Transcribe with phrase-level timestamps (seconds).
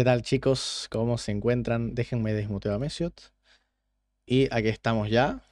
[0.00, 0.88] ¿Qué tal chicos?
[0.90, 1.94] ¿Cómo se encuentran?
[1.94, 3.34] Déjenme desmutear a Mesiot.
[4.24, 5.42] Y aquí estamos ya.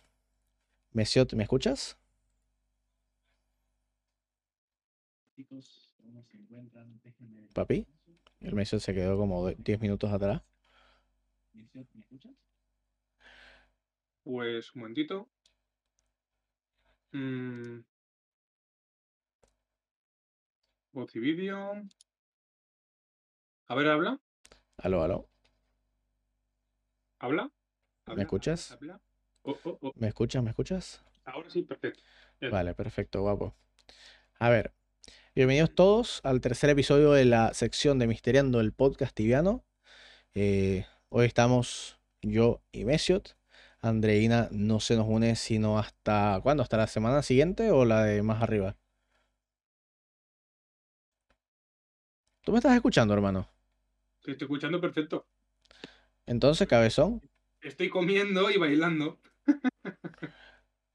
[0.92, 1.98] Mesiot, ¿me escuchas?
[7.52, 7.86] Papi,
[8.40, 10.40] el Mesiot se quedó como 10 minutos atrás.
[14.24, 15.28] Pues un momentito.
[17.12, 17.80] Mm.
[20.92, 21.86] Voz y vídeo.
[23.66, 24.18] A ver, habla.
[24.80, 25.28] Aló, aló.
[27.18, 27.50] ¿Habla?
[28.14, 28.70] ¿Me escuchas?
[28.70, 29.00] ¿Habla?
[29.42, 29.92] Oh, oh, oh.
[29.96, 30.40] ¿Me escuchas?
[30.40, 31.04] ¿Me escuchas?
[31.24, 32.00] Ahora sí, perfecto.
[32.52, 33.56] Vale, perfecto, guapo.
[34.38, 34.72] A ver,
[35.34, 39.64] bienvenidos todos al tercer episodio de la sección de Misteriando el podcast tibiano.
[40.34, 43.36] Eh, hoy estamos yo y Mesiot.
[43.80, 46.62] Andreina no se nos une sino hasta ¿cuándo?
[46.62, 48.76] ¿Hasta la semana siguiente o la de más arriba?
[52.42, 53.48] ¿Tú me estás escuchando, hermano?
[54.22, 55.26] Te estoy escuchando perfecto.
[56.26, 57.22] Entonces, cabezón.
[57.60, 59.18] Estoy comiendo y bailando.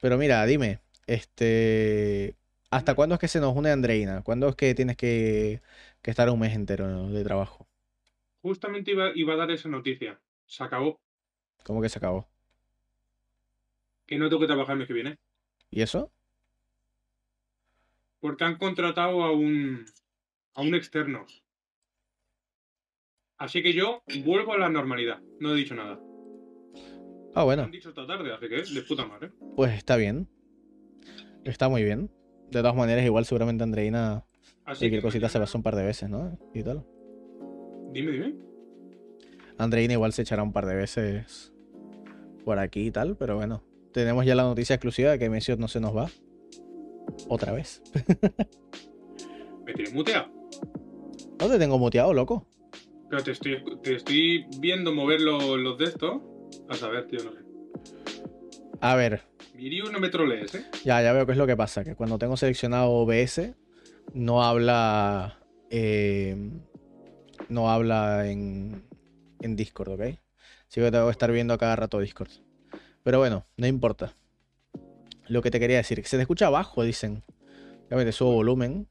[0.02, 2.36] Pero mira, dime, este,
[2.70, 4.22] ¿hasta cuándo es que se nos une Andreina?
[4.22, 5.62] ¿Cuándo es que tienes que,
[6.02, 7.68] que estar un mes entero de trabajo?
[8.42, 10.20] Justamente iba, iba a dar esa noticia.
[10.46, 11.00] Se acabó.
[11.64, 12.28] ¿Cómo que se acabó?
[14.06, 15.18] Que no tengo que trabajar el mes que viene.
[15.72, 16.12] ¿Y eso?
[18.20, 19.86] Porque han contratado a un,
[20.54, 21.26] a un externo.
[23.44, 25.20] Así que yo vuelvo a la normalidad.
[25.42, 26.00] No he dicho nada.
[27.36, 29.34] Ah, Me bueno, han dicho esta tarde, así que de puta madre.
[29.58, 30.30] pues está bien.
[31.44, 32.10] Está muy bien.
[32.52, 34.24] De todas maneras, igual seguramente Andreina
[34.64, 36.40] Así cualquier que cosita se pasó un par de veces, ¿no?
[36.54, 36.86] Y tal.
[37.92, 38.36] Dime, dime.
[39.58, 41.54] Andreina igual se echará un par de veces
[42.46, 43.62] por aquí y tal, pero bueno.
[43.92, 46.08] Tenemos ya la noticia exclusiva de que Mesiot no se nos va.
[47.28, 47.84] Otra vez.
[49.66, 50.32] Me tienes muteado.
[51.42, 52.48] No te tengo muteado, loco.
[53.22, 56.22] Te estoy, te estoy viendo mover los, los de estos.
[56.70, 57.40] A saber, tío, no sé.
[58.82, 59.22] A ver,
[59.56, 60.66] Miriu no me trolees, ¿eh?
[60.84, 63.56] Ya, ya veo qué es lo que pasa, que cuando tengo seleccionado OBS,
[64.14, 65.40] no habla.
[65.70, 66.36] eh,
[67.50, 68.84] no habla en,
[69.42, 70.02] en Discord, ¿ok?
[70.02, 72.32] Así que tengo que estar viendo a cada rato Discord.
[73.04, 74.14] Pero bueno, no importa.
[75.28, 77.24] Lo que te quería decir, que se te escucha bajo, dicen.
[77.84, 78.88] Déjame te subo volumen.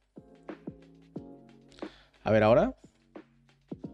[2.23, 2.77] A ver, ahora.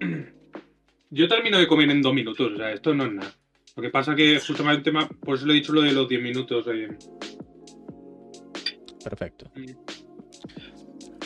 [1.10, 3.32] Yo termino de comer en dos minutos, o sea, esto no es nada.
[3.76, 6.20] Lo que pasa que justamente, ma- por eso le he dicho lo de los 10
[6.22, 6.66] minutos.
[6.68, 6.88] eh.
[9.02, 9.50] Perfecto.
[9.54, 9.72] Mm.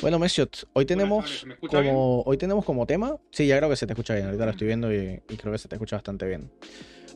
[0.01, 1.25] Bueno, Mesiot, hoy tenemos
[1.69, 4.51] como hoy tenemos como tema, sí, ya creo que se te escucha bien, ahorita lo
[4.51, 6.51] estoy viendo y, y creo que se te escucha bastante bien.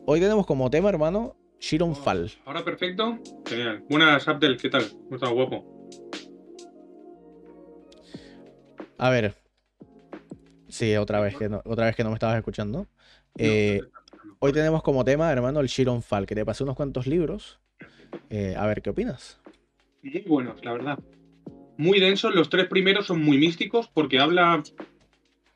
[0.06, 2.31] Hoy tenemos como tema, hermano, Shiron Fall.
[2.44, 3.19] Ahora perfecto.
[3.47, 3.83] Genial.
[3.91, 4.84] Buenas, Abdel, ¿qué tal?
[4.88, 5.88] ¿Cómo estás, guapo?
[8.99, 9.34] A ver.
[10.76, 12.87] Sí, otra vez que no, otra vez que no me estabas escuchando.
[13.38, 13.81] Eh,
[14.41, 17.59] hoy tenemos como tema, hermano, el Shiron Fall, que te pasé unos cuantos libros.
[18.28, 19.41] Eh, a ver, ¿qué opinas?
[20.03, 20.98] Muy buenos, la verdad.
[21.78, 22.34] Muy densos.
[22.34, 24.62] Los tres primeros son muy místicos porque habla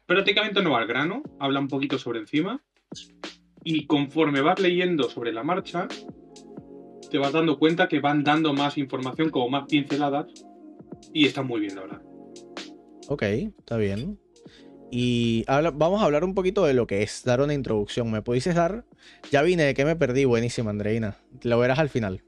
[0.07, 2.63] prácticamente no va al grano, habla un poquito sobre encima.
[3.63, 5.87] Y conforme vas leyendo sobre la marcha,
[7.11, 10.33] te vas dando cuenta que van dando más información, como más pinceladas.
[11.13, 12.03] Y está muy bien, la verdad.
[13.09, 14.19] Ok, está bien.
[14.91, 18.11] Y habla- vamos a hablar un poquito de lo que es, dar una introducción.
[18.11, 18.85] ¿Me pudieses dar?
[19.31, 21.17] Ya vine, de que me perdí, buenísima, Andreina.
[21.43, 22.23] Lo verás al final.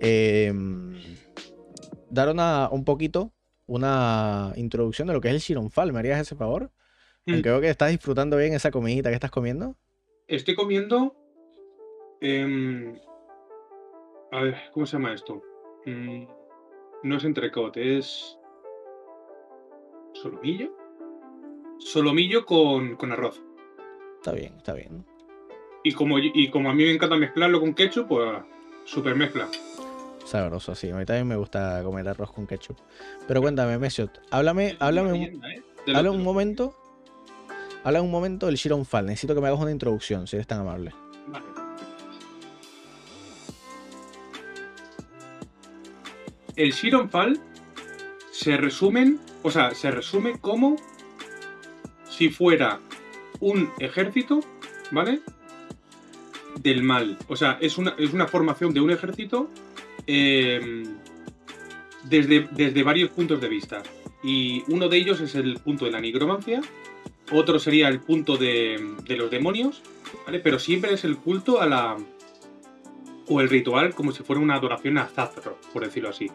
[0.00, 0.94] Em,
[2.10, 3.32] dar una, un poquito,
[3.66, 5.92] una introducción de lo que es el Shiron Fall.
[5.92, 6.70] ¿Me harías ese favor?
[7.26, 7.42] Mm.
[7.42, 9.76] Veo que estás disfrutando bien esa comidita que estás comiendo.
[10.26, 11.16] Estoy comiendo.
[12.22, 12.98] em,
[14.32, 15.40] a ver, ¿cómo se llama esto?
[15.86, 16.24] Mm,
[17.04, 18.36] no es entrecote, es.
[20.14, 20.70] ¿Solomillo?
[21.80, 23.40] Solomillo con, con arroz.
[24.16, 25.04] Está bien, está bien.
[25.82, 28.42] Y como, y como a mí me encanta mezclarlo con ketchup, pues
[28.84, 29.48] super mezcla.
[30.24, 30.90] Sabroso, sí.
[30.90, 32.76] A mí también me gusta comer arroz con ketchup.
[33.26, 35.62] Pero cuéntame, Mesiot, háblame, háblame Leyenda, ¿eh?
[35.94, 36.76] Habla un momento.
[37.82, 39.06] Habla un momento del Shiron Fall.
[39.06, 40.92] Necesito que me hagas una introducción, si eres tan amable.
[41.28, 41.46] Vale.
[46.56, 47.40] El Shiron Fall
[48.30, 50.76] se resumen, o sea, se resume como
[52.20, 52.80] si fuera
[53.40, 54.40] un ejército,
[54.90, 55.20] ¿vale?
[56.62, 57.16] Del mal.
[57.28, 59.48] O sea, es una, es una formación de un ejército
[60.06, 60.84] eh,
[62.04, 63.82] desde, desde varios puntos de vista.
[64.22, 66.60] Y uno de ellos es el punto de la nigromancia,
[67.32, 69.80] otro sería el punto de, de los demonios,
[70.26, 70.40] ¿vale?
[70.40, 71.96] Pero siempre es el culto a la.
[73.28, 76.30] o el ritual como si fuera una adoración a Zazro, por decirlo así.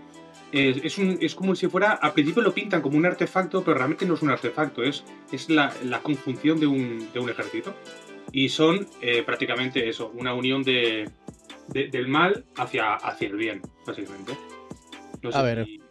[0.56, 3.78] Es, es un- es como si fuera, al principio lo pintan como un artefacto, pero
[3.78, 7.76] realmente no es un artefacto, es, es la, la conjunción de un, de un ejército.
[8.32, 11.10] Y son eh, prácticamente eso, una unión de,
[11.68, 14.34] de- del mal hacia, hacia el bien, básicamente.
[15.22, 15.66] No A ver.
[15.66, 15.82] si-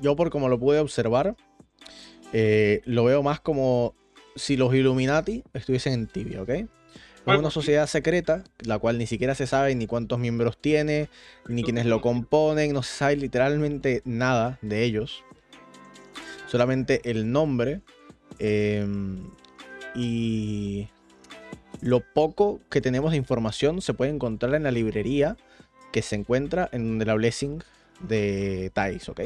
[0.00, 1.34] Yo por como lo pude observar,
[2.32, 3.94] eh, lo veo más como
[4.36, 6.50] si los Illuminati estuviesen en tibia, ¿ok?
[7.34, 11.08] Es una sociedad secreta, la cual ni siquiera se sabe ni cuántos miembros tiene,
[11.46, 15.24] ni quiénes lo componen, no se sabe literalmente nada de ellos.
[16.46, 17.82] Solamente el nombre
[18.38, 18.86] eh,
[19.94, 20.88] y
[21.80, 25.36] lo poco que tenemos de información se puede encontrar en la librería
[25.92, 27.62] que se encuentra en la Blessing
[28.00, 29.20] de Thais, ¿ok?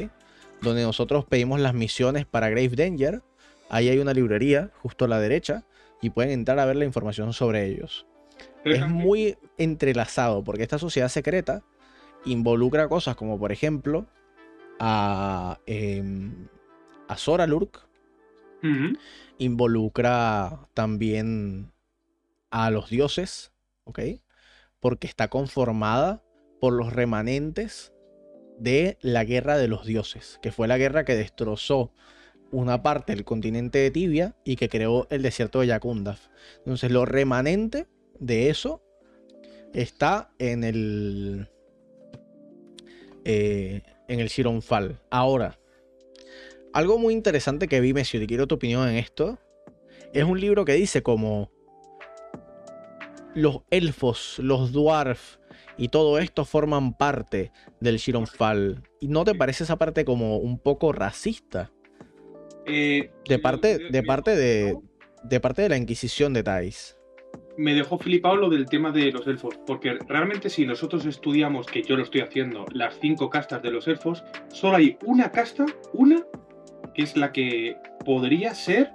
[0.61, 3.21] Donde nosotros pedimos las misiones para Grave Danger.
[3.69, 5.63] Ahí hay una librería justo a la derecha
[6.03, 8.05] y pueden entrar a ver la información sobre ellos.
[8.65, 11.63] Es muy entrelazado porque esta sociedad secreta
[12.25, 14.05] involucra cosas como por ejemplo
[14.79, 16.49] a, em,
[17.07, 17.87] a Zora Lurk,
[19.37, 21.71] involucra también
[22.49, 23.51] a los dioses,
[23.83, 23.99] ¿ok?
[24.79, 26.21] Porque está conformada
[26.61, 27.93] por los remanentes
[28.59, 31.91] de la guerra de los dioses, que fue la guerra que destrozó
[32.53, 36.27] una parte del continente de Tibia y que creó el desierto de Yakundaf.
[36.59, 37.87] Entonces, lo remanente
[38.19, 38.81] de eso
[39.73, 41.49] está en el
[43.25, 45.01] eh, en el Shironfal.
[45.09, 45.59] Ahora,
[46.73, 49.39] algo muy interesante que vi, Messi, y quiero tu opinión en esto,
[50.13, 51.49] es un libro que dice como
[53.33, 55.37] los elfos, los dwarf
[55.75, 58.83] y todo esto forman parte del Shironfal.
[58.99, 61.71] ¿Y no te parece esa parte como un poco racista?
[62.65, 64.77] Eh, De parte, de parte de,
[65.23, 66.97] de parte de la Inquisición de Thais.
[67.57, 71.83] Me dejó flipado lo del tema de los elfos, porque realmente si nosotros estudiamos, que
[71.83, 76.25] yo lo estoy haciendo, las cinco castas de los elfos, solo hay una casta, una,
[76.95, 77.75] que es la que
[78.05, 78.91] podría ser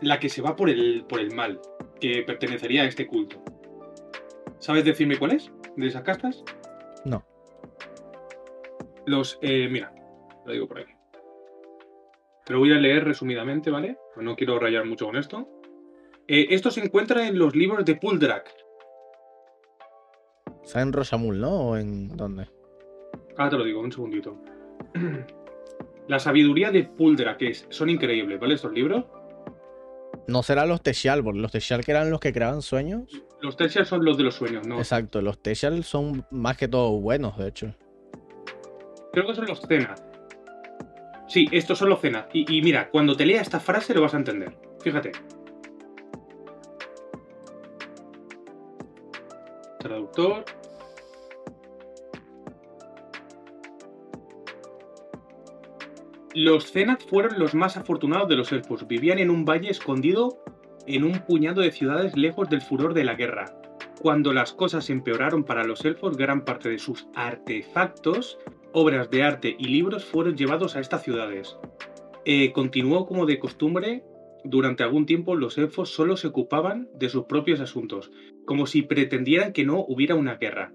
[0.00, 1.60] la que se va por el, por el mal,
[2.00, 3.42] que pertenecería a este culto.
[4.58, 6.44] ¿Sabes decirme cuál es de esas castas?
[7.04, 7.24] No.
[9.06, 9.92] Los, eh, mira,
[10.44, 10.92] lo digo por aquí.
[12.46, 13.98] Te lo voy a leer resumidamente, ¿vale?
[14.14, 15.48] Pues no quiero rayar mucho con esto.
[16.28, 18.48] Eh, esto se encuentra en los libros de Puldrak.
[20.62, 21.70] ¿Está en Rosamul, no?
[21.70, 22.46] ¿O en dónde?
[23.36, 24.40] Ahora te lo digo, un segundito.
[26.08, 28.54] La sabiduría de Puldrak, es, son increíbles, ¿vale?
[28.54, 29.06] Estos libros.
[30.28, 33.10] No serán los Teshial, porque los Teshial que eran los que creaban sueños.
[33.40, 34.78] Los Tertials son los de los sueños, ¿no?
[34.78, 37.74] Exacto, los Teshial son más que todo buenos, de hecho.
[39.12, 40.05] Creo que son los Zenat.
[41.28, 42.30] Sí, estos son los Zenat.
[42.34, 44.56] Y, y mira, cuando te lea esta frase lo vas a entender.
[44.80, 45.12] Fíjate.
[49.80, 50.44] Traductor.
[56.34, 58.86] Los Zenat fueron los más afortunados de los elfos.
[58.86, 60.42] Vivían en un valle escondido
[60.86, 63.46] en un puñado de ciudades lejos del furor de la guerra.
[64.06, 68.38] Cuando las cosas empeoraron para los elfos, gran parte de sus artefactos,
[68.72, 71.56] obras de arte y libros fueron llevados a estas ciudades.
[72.24, 74.04] Eh, continuó como de costumbre,
[74.44, 78.12] durante algún tiempo los elfos solo se ocupaban de sus propios asuntos,
[78.44, 80.72] como si pretendieran que no hubiera una guerra.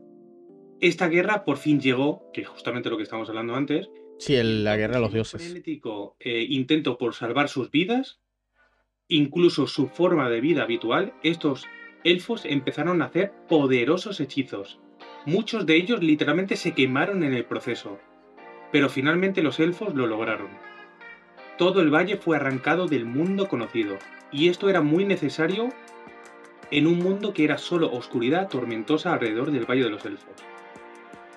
[0.82, 4.66] Esta guerra por fin llegó, que es justamente lo que estamos hablando antes, Sí, el-
[4.66, 5.42] la guerra de los dioses.
[5.42, 8.20] frenético, eh, intento por salvar sus vidas,
[9.08, 11.66] incluso su forma de vida habitual, estos
[12.04, 14.80] elfos empezaron a hacer poderosos hechizos.
[15.26, 18.00] Muchos de ellos literalmente se quemaron en el proceso,
[18.72, 20.50] pero finalmente los elfos lo lograron.
[21.58, 23.98] Todo el valle fue arrancado del mundo conocido,
[24.32, 25.70] y esto era muy necesario
[26.72, 30.34] en un mundo que era solo oscuridad tormentosa alrededor del Valle de los Elfos.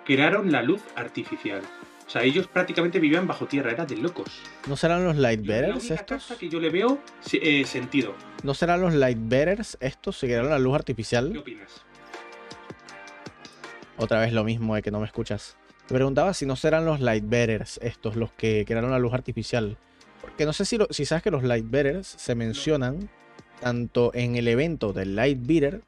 [0.04, 1.62] Crearon la luz artificial.
[2.06, 4.28] O sea, ellos prácticamente vivían bajo tierra, era de locos.
[4.68, 6.24] ¿No serán los La Lightbearers estos?
[6.26, 6.98] casa que yo le veo
[7.32, 8.14] eh, sentido.
[8.42, 10.18] ¿No serán los Lightbearers estos?
[10.18, 11.36] ¿Se crearon la luz ¿Qué artificial?
[11.36, 11.82] opinas?
[13.96, 15.56] Otra vez lo mismo de que no me escuchas.
[15.86, 19.76] Te preguntaba si no serán los Lightbearers estos los que crearon la luz artificial.
[20.20, 23.08] Porque no sé si, lo- si sabes que los Lightbearers se mencionan
[23.60, 25.80] tanto en el evento del Lightbearer,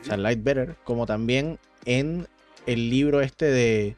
[0.00, 2.28] o sea, Lightbearer, como también en
[2.66, 3.96] el libro este de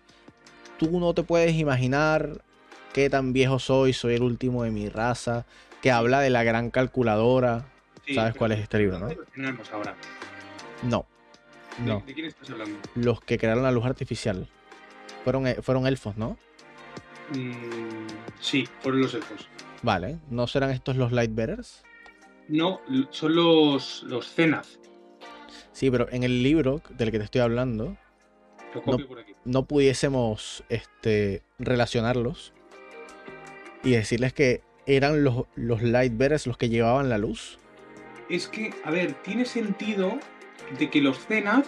[0.83, 2.43] Tú no te puedes imaginar
[2.93, 5.47] qué tan viejo soy, soy el último de mi raza,
[5.81, 7.67] que habla de la gran calculadora.
[8.05, 9.07] Sí, ¿Sabes cuál es este libro, no?
[9.07, 9.95] ¿dónde lo tenemos ahora?
[10.83, 11.07] No,
[11.79, 12.03] ¿De- no.
[12.05, 12.77] ¿De, quién estás hablando?
[12.97, 14.49] Los que crearon la luz artificial.
[15.23, 16.37] Fueron, e- fueron elfos, ¿no?
[17.31, 18.09] Mm,
[18.41, 19.47] sí, fueron los elfos.
[19.83, 21.85] Vale, ¿no serán estos los Lightbearers?
[22.49, 24.81] No, son los, los Zenaz.
[25.71, 27.97] Sí, pero en el libro del que te estoy hablando,
[28.75, 29.35] Lo copio por aquí.
[29.45, 32.53] no pudiésemos este, relacionarlos
[33.85, 37.59] y decirles que eran los, los Lightbearers los que llevaban la luz.
[38.29, 40.19] Es que, a ver, tiene sentido
[40.79, 41.67] de que los Zenith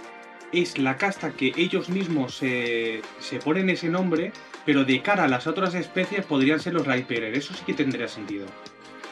[0.52, 4.32] es la casta que ellos mismos se, se ponen ese nombre,
[4.64, 7.34] pero de cara a las otras especies podrían ser los Lightbearer.
[7.34, 8.46] Eso sí que tendría sentido.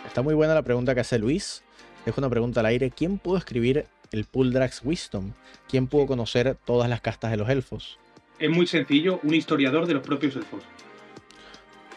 [0.06, 1.62] Está muy buena la pregunta que hace Luis.
[2.04, 2.90] Dejo una pregunta al aire.
[2.90, 5.34] ¿Quién pudo escribir el Puldrax Wisdom?
[5.68, 8.00] ¿Quién pudo conocer todas las castas de los elfos?
[8.38, 10.70] Es muy sencillo, un historiador de los propios elfos.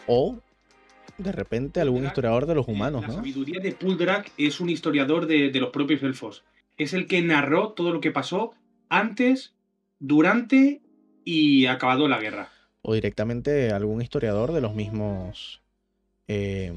[0.06, 0.42] O
[1.18, 3.14] de repente algún historiador de los Eh, humanos, La ¿no?
[3.14, 6.44] sabiduría de Puldrak es un historiador de, de los propios elfos.
[6.76, 8.54] Es el que narró todo lo que pasó
[8.88, 9.54] antes,
[9.98, 10.82] durante
[11.24, 12.52] y acabado la guerra.
[12.82, 15.62] O directamente algún historiador de los mismos.
[16.28, 16.72] eh,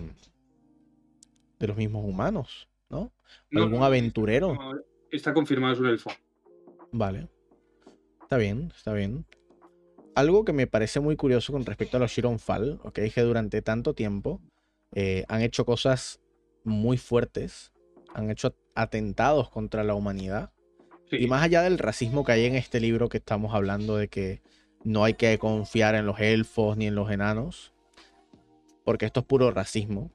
[1.59, 3.11] de los mismos humanos, ¿no?
[3.51, 4.53] No, ¿Algún no, aventurero?
[4.53, 4.73] no,
[5.11, 6.11] Está confirmado, es un elfo.
[6.91, 7.27] Vale.
[8.21, 9.25] Está bien, está bien.
[10.15, 13.61] Algo que me parece muy curioso con respecto a los Shiron Fall, ok, que durante
[13.61, 14.41] tanto tiempo
[14.93, 16.19] eh, han hecho cosas
[16.63, 17.71] muy fuertes,
[18.13, 20.51] han hecho atentados contra la humanidad.
[21.09, 21.17] Sí.
[21.17, 24.41] Y más allá del racismo que hay en este libro que estamos hablando de que
[24.83, 27.73] no hay que confiar en los elfos ni en los enanos,
[28.83, 30.11] porque esto es puro racismo.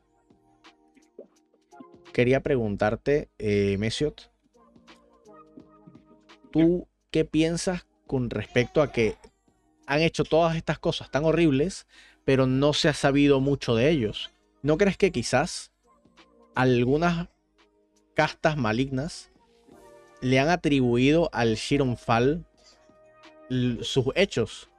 [2.13, 4.31] Quería preguntarte, eh, Mesiot,
[6.55, 9.17] ¿tú qué piensas con respecto a que
[9.87, 11.87] han hecho todas estas cosas tan horribles,
[12.25, 14.31] pero no se ha sabido mucho de ellos?
[14.63, 15.73] ¿No crees que quizás
[16.55, 17.29] algunas
[18.15, 19.33] castas malignas
[20.21, 22.45] le han atribuido al Shiron Fall
[23.83, 24.71] sus hechos?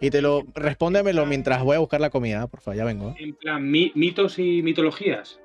[0.00, 3.14] Y te lo respóndemelo mientras voy a buscar la comida, por favor, ya vengo.
[3.18, 5.38] En plan, mi- mitos y mitologías.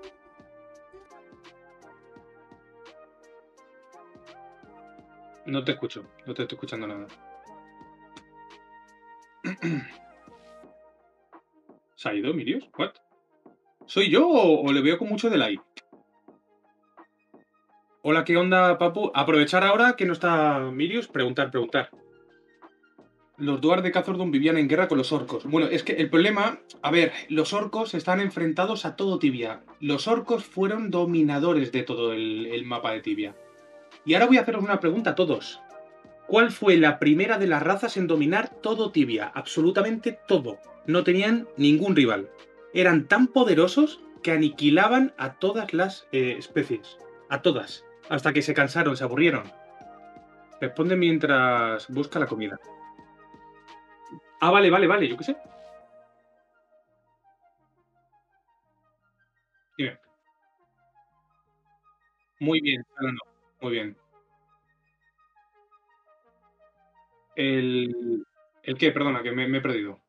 [5.48, 7.08] No te escucho, no te estoy escuchando nada.
[11.96, 12.68] ¿Se ha ido, Mirius?
[12.78, 12.92] ¿What?
[13.86, 15.58] ¿Soy yo o, le veo con mucho delay?
[18.02, 19.10] Hola, ¿qué onda, Papu?
[19.16, 21.92] Aprovechar ahora que no está Mirius, preguntar, preguntar.
[23.38, 25.46] Los Duar de Cazordun vivían en guerra con los orcos.
[25.46, 29.64] Bueno, es que el problema, a ver, los orcos están enfrentados a todo Tibia.
[29.80, 33.34] Los orcos fueron dominadores de todo el mapa de Tibia.
[34.08, 35.62] Y ahora voy a haceros una pregunta a todos.
[36.28, 39.30] ¿Cuál fue la primera de las razas en dominar todo Tibia?
[39.36, 40.60] Absolutamente todo.
[40.86, 42.30] No tenían ningún rival.
[42.74, 46.98] Eran tan poderosos que aniquilaban a todas las eh, especies.
[47.30, 47.84] A todas.
[48.08, 49.44] Hasta que se cansaron, se aburrieron.
[50.62, 52.58] Responde mientras busca la comida.
[54.40, 55.36] Ah, vale, vale, vale, yo qué sé.
[62.40, 63.27] Muy bien, hablando.
[63.62, 63.98] Muy bien.
[67.36, 68.26] El.
[68.64, 68.92] ¿El qué?
[68.92, 70.02] Perdona, que me, me he perdido.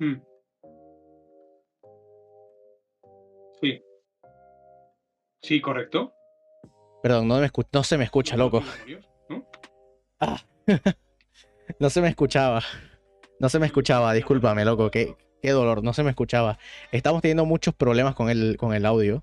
[0.00, 0.14] Hmm.
[3.60, 3.82] Sí.
[5.42, 6.12] Sí, correcto.
[7.02, 8.62] Perdón, no, me escu- no se me escucha, loco.
[9.28, 9.46] ¿No?
[11.78, 12.62] No se me escuchaba.
[13.40, 14.90] No se me escuchaba, discúlpame, loco.
[14.90, 16.58] Qué, qué dolor, no se me escuchaba.
[16.90, 19.22] Estamos teniendo muchos problemas con el, con el audio.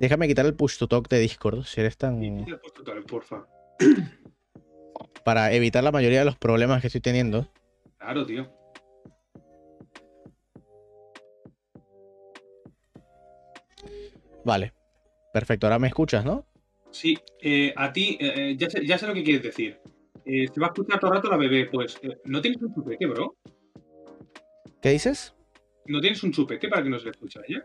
[0.00, 2.22] Déjame quitar el push to talk de Discord, si eres tan.
[2.22, 3.46] el porfa.
[5.26, 7.46] Para evitar la mayoría de los problemas que estoy teniendo.
[7.98, 8.50] Claro, tío.
[14.42, 14.72] Vale.
[15.34, 16.46] Perfecto, ahora me escuchas, ¿no?
[16.90, 19.78] Sí, eh, a ti, eh, eh, ya, sé, ya sé lo que quieres decir.
[20.24, 22.00] Eh, se va a escuchar todo el rato la bebé, pues.
[22.24, 23.36] ¿No tienes un chupete, bro?
[24.86, 25.34] ¿Qué dices?
[25.86, 27.64] ¿No tienes un chupete para que nos le escuche ella?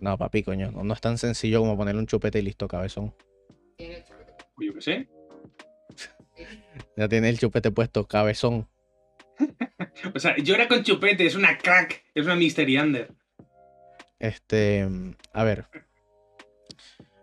[0.00, 0.72] No, papi, coño.
[0.72, 3.14] No, no es tan sencillo como ponerle un chupete y listo, cabezón.
[3.76, 5.08] Pues yo qué sé.
[6.96, 8.66] Ya tiene el chupete puesto, cabezón.
[10.12, 13.14] O sea, yo era con chupete, es una crack, es una Mystery Under.
[14.18, 14.88] Este.
[15.32, 15.66] A ver.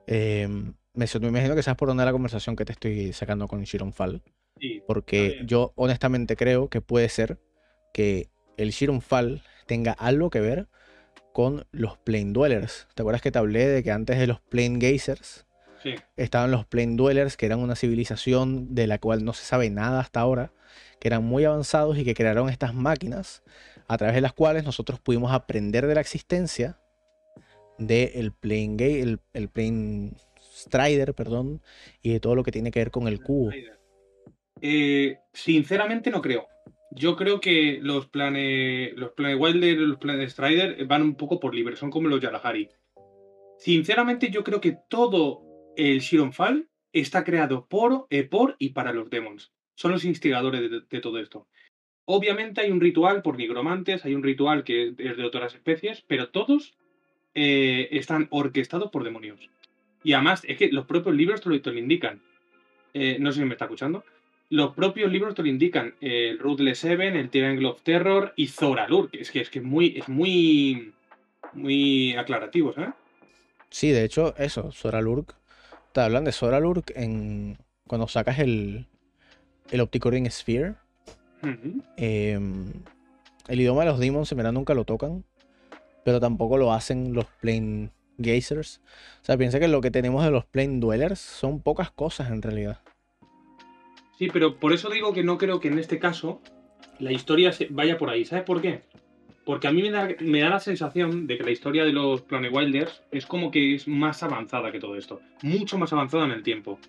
[0.05, 3.61] Eh, me, me imagino que sabes por dónde la conversación que te estoy sacando con
[3.65, 4.21] Shiron Fall.
[4.57, 7.41] Sí, Porque yo honestamente creo que puede ser
[7.93, 10.67] que el Shiron Fall tenga algo que ver
[11.33, 12.87] con los Plane Dwellers.
[12.95, 15.45] ¿Te acuerdas que te hablé de que antes de los Plane Gazers
[15.83, 15.95] sí.
[16.15, 19.99] estaban los Plane Dwellers, que eran una civilización de la cual no se sabe nada
[19.99, 20.51] hasta ahora,
[20.99, 23.43] que eran muy avanzados y que crearon estas máquinas
[23.87, 26.79] a través de las cuales nosotros pudimos aprender de la existencia
[27.77, 31.61] del Plane Ga- el, el Plane Strider, perdón,
[32.01, 33.51] y de todo lo que tiene que ver con el cubo.
[34.59, 36.47] Eh, sinceramente no creo.
[36.91, 41.53] Yo creo que los planes los planes Wilder los planes Strider van un poco por
[41.53, 42.69] libre, son como los Yarahari.
[43.57, 45.43] Sinceramente, yo creo que todo
[45.75, 49.51] el Shironfall está creado por, eh, por y para los demons.
[49.75, 51.47] Son los instigadores de, de todo esto.
[52.05, 56.29] Obviamente hay un ritual por nigromantes, hay un ritual que es de otras especies, pero
[56.29, 56.77] todos
[57.39, 59.39] eh, están orquestados por demonios.
[60.03, 62.21] Y además, es que los propios libros te lo, te lo indican.
[62.93, 64.03] Eh, no sé si me está escuchando.
[64.49, 65.95] Los propios libros te lo indican.
[65.99, 69.11] El Ruthless Seven, el Triangle of Terror y Zoralur.
[69.11, 70.93] Que es que es que muy, es muy,
[71.53, 72.91] muy aclarativo, ¿sabes?
[73.69, 75.35] Sí, de hecho, eso, Zoralurk.
[75.91, 77.57] Te hablan de Zoralurk en.
[77.87, 78.87] Cuando sacas el.
[79.69, 80.75] El Opticoring Sphere.
[81.97, 82.71] Em,
[83.47, 85.25] el idioma de los demons en verdad nunca lo tocan.
[86.05, 88.81] Pero tampoco lo hacen los Plane Gazers.
[89.21, 92.41] O sea, piensa que lo que tenemos de los Plane Dwellers son pocas cosas en
[92.41, 92.79] realidad.
[94.17, 96.41] Sí, pero por eso digo que no creo que en este caso
[96.99, 98.25] la historia vaya por ahí.
[98.25, 98.81] ¿Sabes por qué?
[99.45, 102.21] Porque a mí me da, me da la sensación de que la historia de los
[102.21, 105.21] Planet Wilders es como que es más avanzada que todo esto.
[105.43, 106.79] Mucho más avanzada en el tiempo.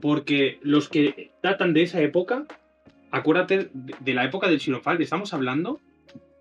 [0.00, 2.44] Porque los que datan de esa época,
[3.10, 5.80] acuérdate de, la época del Shironfall, estamos hablando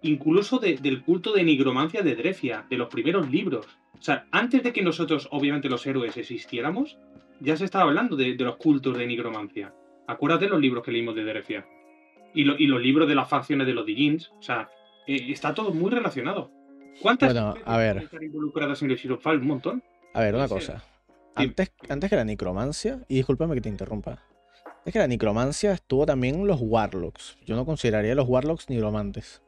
[0.01, 3.65] incluso de- del culto de nigromancia de Drefia, de los primeros libros.
[3.97, 6.97] O sea, antes de que nosotros, obviamente los héroes, existiéramos,
[7.39, 9.73] ya se estaba hablando de los cultos de nigromancia.
[10.07, 11.65] Acuérdate los libros que leímos de Drefia.
[12.33, 14.29] Y, lo- y los libros de las facciones de los Digins.
[14.37, 14.69] O sea,
[15.07, 16.51] eh, está todo muy relacionado.
[17.01, 17.97] ¿Cuántas Bueno, a ver.
[17.97, 19.39] estar involucradas en el Shironfall?
[19.39, 19.83] Un montón.
[20.13, 20.83] A ver, una cosa.
[21.35, 24.23] Antes, antes que la necromancia, y discúlpame que te interrumpa.
[24.77, 27.37] Antes que la necromancia estuvo también los warlocks.
[27.45, 29.41] Yo no consideraría a los warlocks nigromantes.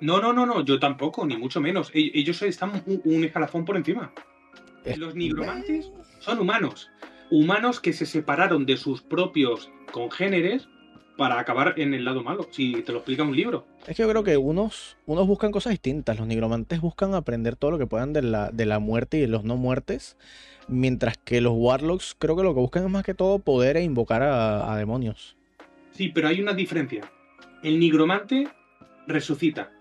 [0.00, 1.90] No, no, no, no, yo tampoco, ni mucho menos.
[1.94, 4.12] E- Ellos están un, un escalafón por encima.
[4.84, 5.90] Es- Los nigromantes
[6.20, 6.90] son humanos.
[7.30, 10.68] Humanos que se separaron de sus propios congéneres
[11.16, 12.46] para acabar en el lado malo.
[12.50, 13.66] Si te lo explica un libro.
[13.86, 16.18] Es que yo creo que unos, unos buscan cosas distintas.
[16.18, 19.28] Los nigromantes buscan aprender todo lo que puedan de la, de la muerte y de
[19.28, 20.16] los no muertes.
[20.68, 23.82] Mientras que los warlocks creo que lo que buscan es más que todo poder e
[23.82, 25.36] invocar a, a demonios.
[25.92, 27.10] Sí, pero hay una diferencia.
[27.62, 28.48] El nigromante
[29.06, 29.72] resucita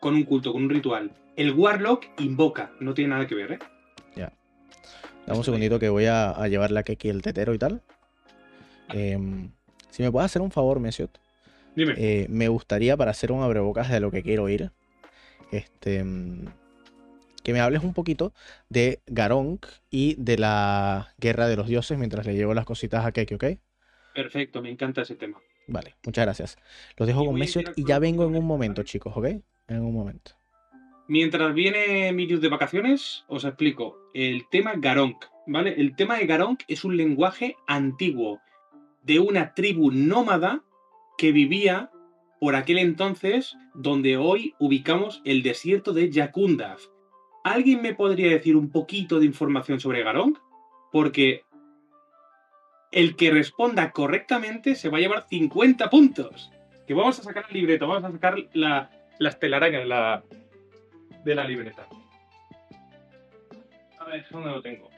[0.00, 1.12] con un culto, con un ritual.
[1.36, 2.72] El warlock invoca.
[2.80, 3.58] No tiene nada que ver, ¿eh?
[5.26, 7.82] Dame un segundito que voy a, a llevarle a Keki el tetero y tal.
[8.92, 9.50] Em,
[9.90, 11.20] si me puedes hacer un favor, Mesiot.
[11.76, 11.94] Dime.
[11.96, 14.72] Eh, me gustaría, para hacer un abrebocas de lo que quiero ir,
[15.52, 16.46] este, mm,
[17.42, 18.32] que me hables un poquito
[18.68, 23.12] de Garonk y de la Guerra de los Dioses mientras le llevo las cositas a
[23.12, 23.44] Keki, ¿ok?
[24.14, 25.38] Perfecto, me encanta ese tema.
[25.66, 26.58] Vale, muchas gracias.
[26.96, 29.26] Los dejo Y con Mesiot y ya vengo en un momento, chicos, ¿ok?
[29.68, 30.32] En un momento.
[31.10, 33.98] Mientras viene Mirius de vacaciones, os explico.
[34.14, 35.74] El tema Garonk, ¿vale?
[35.76, 38.38] El tema de Garonk es un lenguaje antiguo
[39.02, 40.62] de una tribu nómada
[41.18, 41.90] que vivía
[42.38, 46.80] por aquel entonces donde hoy ubicamos el desierto de Yakundaf.
[47.42, 50.38] ¿Alguien me podría decir un poquito de información sobre Garonk?
[50.92, 51.42] Porque
[52.92, 56.52] el que responda correctamente se va a llevar 50 puntos.
[56.86, 60.22] Que vamos a sacar el libreto, vamos a sacar la, las telarañas, la,
[61.24, 61.86] de la libreta.
[63.98, 64.88] A ver, ¿dónde lo tengo?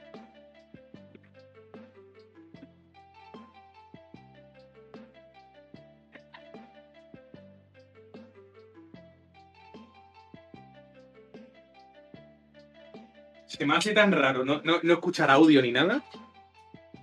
[13.45, 16.03] Se me hace tan raro no, no, no escuchar audio ni nada.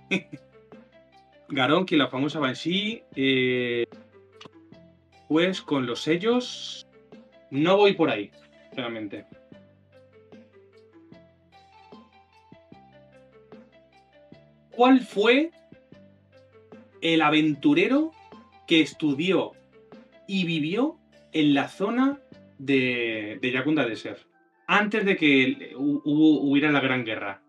[1.49, 3.03] Garonki, la famosa Banshee.
[3.15, 3.85] eh,
[5.27, 6.85] pues con los sellos.
[7.51, 8.31] No voy por ahí,
[14.71, 15.51] ¿Cuál fue
[17.01, 18.11] el aventurero
[18.67, 19.51] que estudió
[20.27, 20.97] y vivió
[21.33, 22.19] en la zona
[22.57, 24.19] de, de Yakunda Desert?
[24.67, 27.41] Antes de que hubiera la Gran Guerra.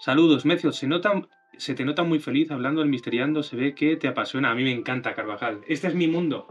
[0.00, 0.72] Saludos, Mecio.
[0.72, 3.42] Se, nota, se te nota muy feliz hablando del misteriando.
[3.42, 4.50] Se ve que te apasiona.
[4.50, 5.60] A mí me encanta, Carvajal.
[5.68, 6.46] Este es mi mundo.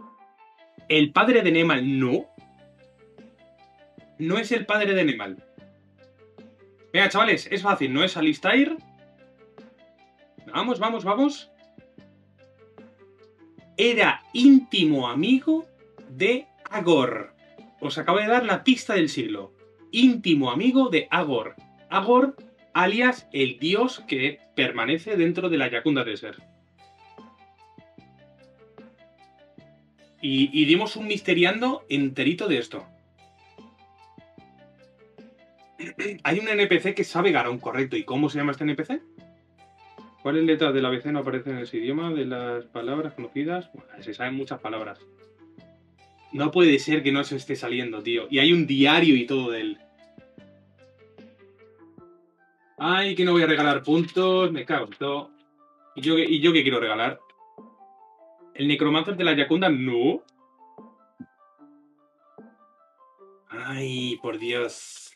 [0.89, 1.99] ¿El padre de Nemal?
[1.99, 2.27] No.
[4.19, 5.43] No es el padre de Nemal.
[6.91, 7.93] Venga, chavales, es fácil.
[7.93, 8.77] No es Alistair.
[10.51, 11.51] Vamos, vamos, vamos.
[13.75, 15.65] Era íntimo amigo
[16.09, 17.33] de Agor.
[17.79, 19.53] Os acabo de dar la pista del siglo.
[19.91, 21.55] Íntimo amigo de Agor.
[21.89, 22.35] Agor,
[22.73, 26.39] alias el dios que permanece dentro de la Yakunda Desert.
[30.19, 32.87] Y, y dimos un misteriando enterito de esto.
[36.23, 37.95] Hay un NPC que sabe Garón, correcto.
[37.97, 39.01] ¿Y cómo se llama este NPC?
[40.21, 42.11] ¿Cuáles letras del ABC no aparecen en ese idioma?
[42.11, 43.69] De las palabras conocidas.
[43.99, 44.99] Se saben muchas palabras.
[46.33, 48.27] No puede ser que no se esté saliendo, tío.
[48.29, 49.77] Y hay un diario y todo de él.
[52.77, 55.31] Ay, que no voy a regalar puntos, me cago en todo.
[55.95, 57.19] ¿Y yo, ¿Y yo qué quiero regalar?
[58.53, 59.69] ¿El Necromancer de la Yakunda?
[59.69, 60.21] No.
[63.49, 65.06] Ay, por Dios.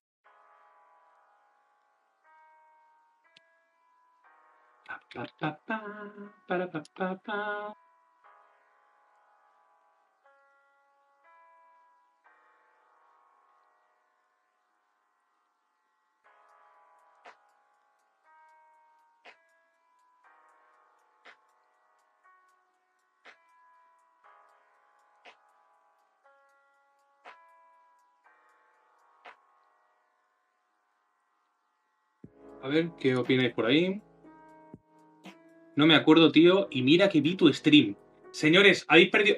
[32.64, 34.02] A ver, ¿qué opináis por ahí?
[35.76, 37.96] No me acuerdo, tío, y mira que vi tu stream.
[38.32, 39.38] Señores, habéis perdido...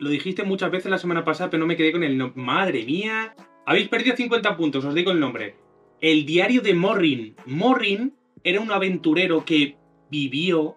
[0.00, 2.42] Lo dijiste muchas veces la semana pasada, pero no me quedé con el nombre.
[2.42, 3.34] Madre mía.
[3.66, 5.56] Habéis perdido 50 puntos, os digo el nombre.
[6.00, 7.36] El diario de Morrin.
[7.46, 9.76] Morrin era un aventurero que
[10.10, 10.76] vivió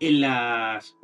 [0.00, 0.96] en las...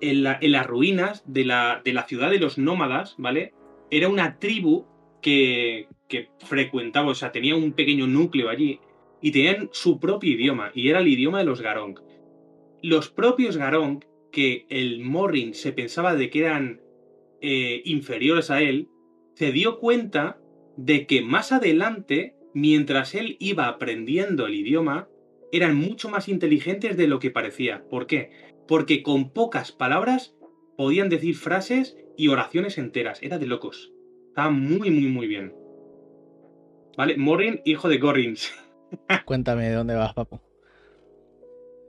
[0.00, 3.52] En, la- en las ruinas de la, de la ciudad de los nómadas, ¿vale?
[3.90, 4.84] Era una tribu
[5.20, 8.78] que, que frecuentaba, o sea, tenía un pequeño núcleo allí
[9.20, 11.98] y tenían su propio idioma, y era el idioma de los Garong.
[12.82, 16.80] Los propios Garong, que el Morrin se pensaba de que eran
[17.40, 18.88] eh, inferiores a él,
[19.34, 20.38] se dio cuenta
[20.76, 25.08] de que más adelante, mientras él iba aprendiendo el idioma,
[25.52, 27.84] eran mucho más inteligentes de lo que parecía.
[27.88, 28.30] ¿Por qué?
[28.66, 30.36] Porque con pocas palabras
[30.76, 33.22] podían decir frases y oraciones enteras.
[33.22, 33.92] Era de locos.
[34.28, 35.54] Estaba muy, muy, muy bien.
[36.96, 37.16] ¿Vale?
[37.16, 38.52] Morrin, hijo de Gorins.
[39.24, 40.40] Cuéntame de dónde vas, papu.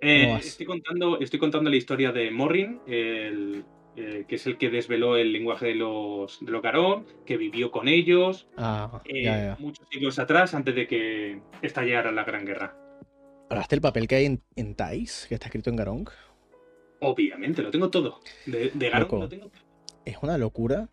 [0.01, 4.69] Eh, estoy, contando, estoy contando la historia de Morrin, el, eh, que es el que
[4.69, 9.37] desveló el lenguaje de los, de los Garón, que vivió con ellos Ah, eh, ya,
[9.37, 9.57] ya.
[9.59, 12.75] muchos siglos atrás, antes de que estallara la Gran Guerra.
[13.49, 16.07] ¿Hablaste el papel que hay en, en Thais, que está escrito en Garong?
[17.01, 18.19] Obviamente, lo tengo todo.
[18.45, 19.51] De, de Garón lo tengo.
[20.05, 20.89] Es una locura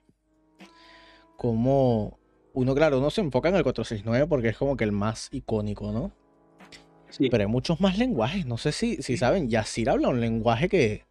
[1.36, 2.18] como
[2.54, 5.92] uno, claro, uno se enfoca en el 469 porque es como que el más icónico,
[5.92, 6.12] ¿no?
[7.16, 8.44] Sí, Pero hay muchos más lenguajes.
[8.46, 11.04] No sé si, si saben, Yacir habla un lenguaje que,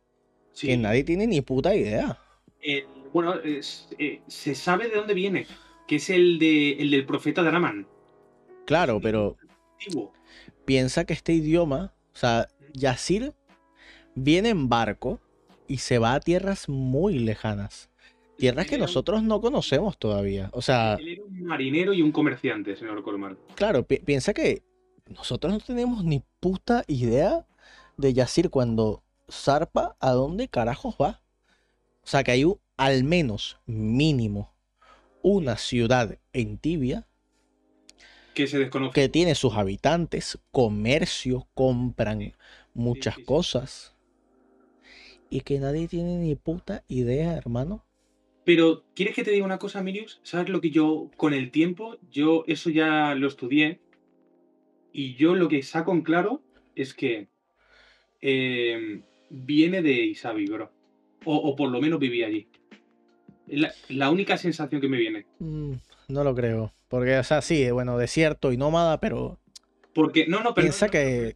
[0.51, 0.67] sí.
[0.67, 2.19] que nadie tiene ni puta idea.
[2.61, 5.47] El- bueno, es- eh, se sabe de dónde viene,
[5.87, 7.87] que es el, de, el del profeta Draman.
[8.65, 9.37] Claro, pero
[9.79, 10.11] Antiguo.
[10.65, 13.33] piensa que este idioma, o sea, Yacir
[14.15, 15.19] viene en barco
[15.67, 17.89] y se va a tierras muy lejanas.
[18.37, 20.49] Tierras que nosotros no conocemos todavía.
[20.51, 23.37] O sea, Él era un marinero y un comerciante, señor Colmar.
[23.55, 24.61] claro, pi- piensa que
[25.09, 27.45] nosotros no tenemos ni puta idea
[27.97, 31.21] de Yacir cuando zarpa a dónde carajos va.
[32.03, 34.53] O sea, que hay un- al menos mínimo
[35.23, 37.07] una ciudad en Tibia
[38.33, 38.95] Que se desconoce.
[38.95, 42.33] que tiene sus habitantes, comercio, compran
[42.73, 43.25] muchas sí, sí.
[43.25, 43.95] cosas
[45.29, 47.83] y que nadie tiene ni puta idea, hermano.
[48.45, 50.19] Pero, ¿quieres que te diga una cosa, Mirius?
[50.23, 53.81] ¿Sabes lo que yo, con el tiempo, yo eso ya lo estudié?
[54.97, 56.41] Y yo lo que saco en claro
[56.73, 57.27] es que
[58.21, 60.71] eh, viene de Isabi, bro.
[61.25, 62.47] O, o por lo menos viví allí.
[63.47, 65.25] La, la única sensación que me viene.
[65.39, 65.73] Mm,
[66.07, 69.37] no lo creo, porque o sea, sí, bueno, desierto y nómada, pero
[69.93, 70.65] Porque, no, no, pero.
[70.67, 71.35] Piensa no, que-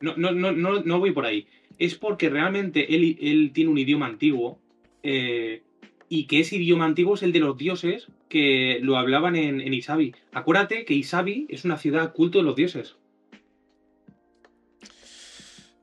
[0.00, 1.46] No, no, no, no, no voy por ahí.
[1.78, 4.58] Es porque realmente él, él tiene un idioma antiguo.
[5.02, 5.62] eh,
[6.08, 9.72] y que ese idioma antiguo es el de los dioses que lo hablaban en, en
[9.74, 10.14] Isabi.
[10.32, 12.96] Acuérdate que Isabi es una ciudad culto de los dioses.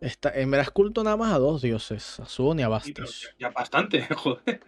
[0.01, 2.93] está, en verdad es culto nada más a dos dioses, a Suon y a Sí,
[2.93, 3.21] Bastis.
[3.39, 4.61] ya, ya bastante, joder.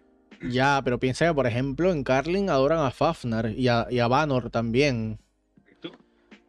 [0.49, 4.07] Ya, pero piensa que, por ejemplo, en Carlin adoran a Fafnar y a, y a
[4.07, 5.19] Vanor también.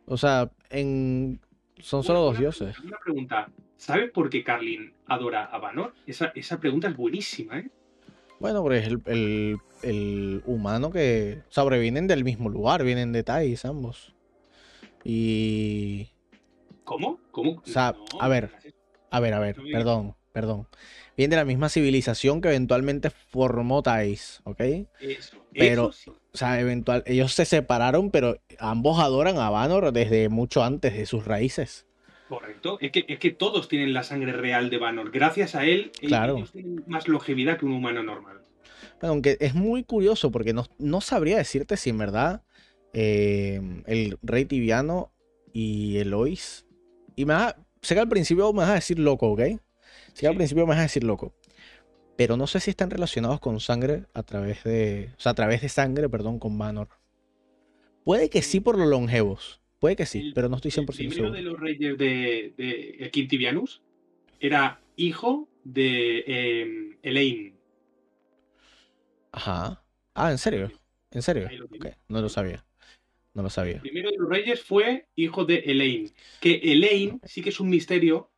[0.09, 1.41] O sea, en...
[1.81, 2.75] son solo Una- dos una dioses.
[2.77, 3.51] pregunta, Una pregunta.
[3.77, 5.95] ¿Sabes por qué Carlin adora a Vanor?
[6.07, 7.71] Esa, esa pregunta es buenísima, ¿eh?
[8.41, 11.43] Bueno, porque es el, el- el humano que...
[11.49, 14.15] O sea, porque vienen del mismo lugar, vienen de Thais ambos.
[15.05, 16.09] Y...
[16.85, 17.19] ¿Cómo?
[17.31, 17.53] ¿Cómo?
[17.65, 18.51] O sea, a ver.
[19.11, 20.67] A ver, a ver, No perdón, perdón.
[21.17, 24.61] Vienen de la misma civilización que eventualmente formó Thais, ¿ok?
[25.01, 26.11] Eso, Pero- eso sí.
[26.33, 31.07] O sea, eventual, ellos se separaron, pero ambos adoran a Vanor desde mucho antes de
[31.07, 31.86] sus raíces.
[32.29, 32.79] Correcto.
[32.81, 35.11] Es que, es que todos tienen la sangre real de Vanor.
[35.11, 36.37] Gracias a él, Claro.
[36.37, 38.41] ellos tienen más longevidad que un humano normal.
[39.01, 42.43] Bueno, aunque es muy curioso porque no, no sabría decirte si en verdad
[42.93, 45.13] eh, el rey tibiano
[45.53, 46.67] y Elois.
[47.15, 49.41] Y me vas a- sé que al principio me vas a decir loco, ¿ok?
[49.41, 51.35] Sé que al principio me vas a decir loco.
[52.17, 55.11] Pero no sé si están relacionados con sangre a través de.
[55.19, 56.89] O sea, a través de sangre, perdón, con Vanor.
[58.05, 59.61] Puede que sí por los longevos.
[59.79, 61.33] Puede que sí, El- pero no estoy El 100% primero seguro.
[61.33, 63.83] de los reyes de, de Quintivianus
[64.41, 67.55] era hijo de eh, Elaine.
[69.33, 69.83] Ajá.
[70.15, 70.71] Ah, ¿en serio?
[71.11, 71.49] ¿En serio?
[72.09, 72.65] No lo sabía.
[73.35, 73.81] No lo El sabía.
[73.81, 76.11] primero de los reyes fue hijo de Elaine.
[76.41, 78.31] Que Elaine sí que es un misterio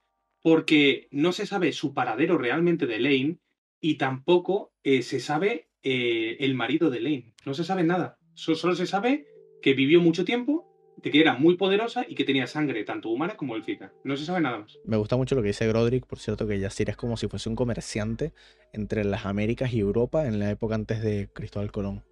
[0.42, 3.38] porque no se sabe su paradero realmente de Elaine
[3.80, 7.34] y tampoco eh, se sabe eh, el marido de Elaine.
[7.44, 8.18] No se sabe nada.
[8.34, 9.26] So- solo se sabe
[9.62, 10.67] que vivió mucho tiempo,
[11.02, 13.92] de que era muy poderosa y que tenía sangre tanto humana como élfica.
[14.04, 14.78] No se sabe nada más.
[14.84, 17.48] Me gusta mucho lo que dice Grodrick, por cierto, que Yacir es como si fuese
[17.48, 18.32] un comerciante
[18.72, 22.04] entre las Américas y Europa en la época antes de Cristóbal Colón.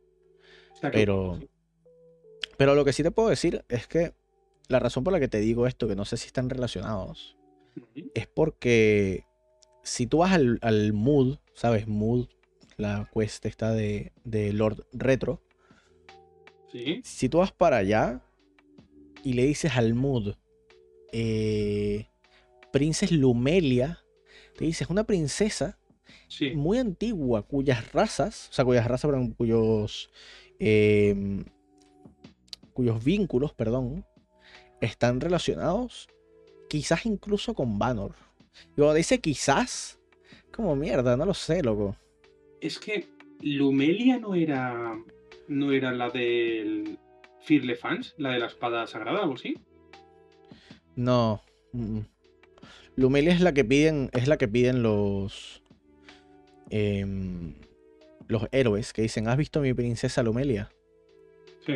[0.75, 1.41] Está Pero,
[2.57, 4.13] pero lo que sí te puedo decir es que
[4.69, 7.37] la razón por la que te digo esto, que no sé si están relacionados,
[8.15, 9.25] es porque
[9.83, 11.87] si tú vas al, al Mood, ¿sabes?
[11.89, 12.29] Mood,
[12.77, 15.43] la quest esta de, de Lord Retro,
[16.71, 17.01] Sí.
[17.05, 18.23] si tú vas para allá
[19.27, 20.35] y le dices al Mood,
[21.11, 22.07] eh,
[22.73, 23.99] Princess Lumelia,
[24.57, 25.81] te dices una princesa
[26.29, 26.51] Sí.
[26.55, 30.11] muy antigua cuyas razas, o sea, cuyas razas, perdón, cuyos,
[30.61, 31.45] em,
[32.73, 34.05] cuyos vínculos, perdón,
[34.81, 36.07] están relacionados
[36.69, 38.15] quizás incluso con Vanor.
[38.73, 39.99] Y cuando dice quizás,
[40.53, 41.97] como mierda, no lo sé, loco.
[42.61, 43.09] Es que
[43.41, 44.97] Lumelia no era.
[45.49, 46.99] No era la del.
[47.47, 49.55] Firle Fans, la de la espada sagrada, algo así.
[50.97, 51.43] No.
[52.97, 55.63] Lumelia es la que piden, es la que piden los
[56.71, 57.55] em,
[58.27, 60.71] los héroes que dicen, ¿has visto a mi princesa Lumelia?
[61.65, 61.75] Sí.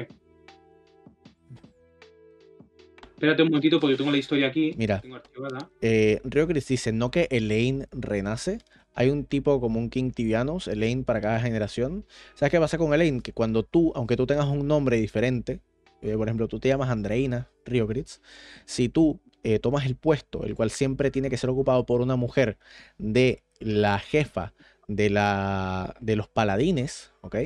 [3.10, 4.74] Espérate un momentito porque tengo la historia aquí.
[4.76, 5.00] Mira.
[5.00, 5.70] Tengo archivada.
[5.82, 8.58] Eh, Rio Chris dice, no que Elaine renace.
[8.94, 12.04] Hay un tipo como un King Tibianos, Elaine para cada generación.
[12.34, 13.20] ¿Sabes qué pasa con Elaine?
[13.20, 15.60] Que cuando tú, aunque tú tengas un nombre diferente,
[16.02, 18.20] eh, por ejemplo, tú te llamas Andreina Rio Chris,
[18.64, 22.16] si tú eh, tomas el puesto, el cual siempre tiene que ser ocupado por una
[22.16, 22.58] mujer
[22.98, 24.54] de la jefa
[24.88, 27.36] de, la, de los paladines, ¿ok?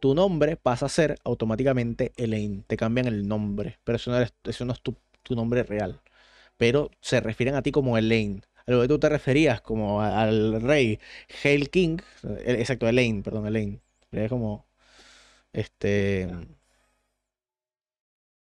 [0.00, 2.64] Tu nombre pasa a ser automáticamente Elaine.
[2.66, 6.00] Te cambian el nombre, pero eso no, eso no es tu, tu nombre real
[6.62, 8.42] pero se refieren a ti como Elaine.
[8.66, 10.98] A lo que tú te referías como a- al rey
[11.42, 13.80] Hail King, eh, exacto, Elaine, perdón, Elaine.
[14.12, 14.66] Es como,
[15.52, 16.28] este,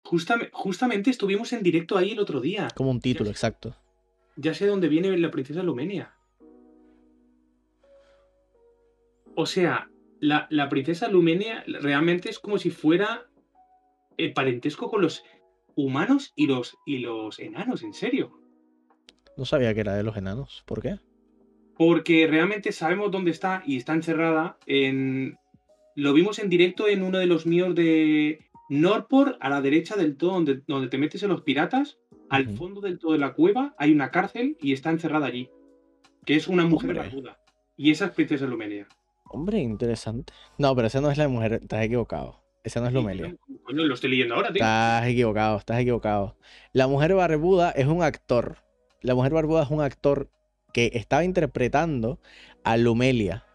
[0.03, 2.67] Justame- justamente estuvimos en directo ahí el otro día.
[2.75, 3.75] como un título, exacto.
[4.35, 6.13] Ya sé dónde viene la princesa Lumenia.
[9.35, 13.25] O sea, la, la princesa Lumenia realmente es como si fuera
[14.17, 15.23] el parentesco con los
[15.75, 18.39] humanos y los, y los enanos, en serio.
[19.37, 20.63] No sabía que era de los enanos.
[20.65, 20.99] ¿Por qué?
[21.77, 25.37] Porque realmente sabemos dónde está y está encerrada en...
[25.95, 30.17] Lo vimos en directo en uno de los míos de Norport, a la derecha del
[30.17, 31.99] todo, donde, donde te metes en los piratas.
[32.29, 35.49] Al fondo del todo de la cueva hay una cárcel y está encerrada allí.
[36.25, 37.39] Que es una mujer barbuda.
[37.77, 38.87] Y esa es Princesa Lumenia.
[39.25, 40.33] Hombre, interesante.
[40.57, 42.43] No, pero esa no es la mujer, estás equivocado.
[42.63, 43.35] Esa no es Lumelia.
[43.63, 44.61] Coño, lo estoy leyendo ahora, tío.
[44.61, 46.37] Estás equivocado, estás equivocado.
[46.71, 48.57] La mujer barbuda es un actor.
[49.03, 50.29] La mujer barbuda es un actor
[50.73, 52.19] que estaba interpretando
[52.63, 53.45] a Lumelia.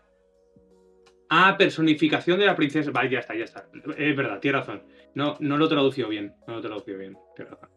[1.31, 2.91] Ah, personificación de la princesa.
[2.91, 3.69] Vale, ya está, ya está.
[3.99, 4.83] Es verdad, tienes razón.
[5.15, 6.35] No, no lo tradució bien.
[6.47, 7.17] No lo tradució bien.
[7.35, 7.71] Tienes razón.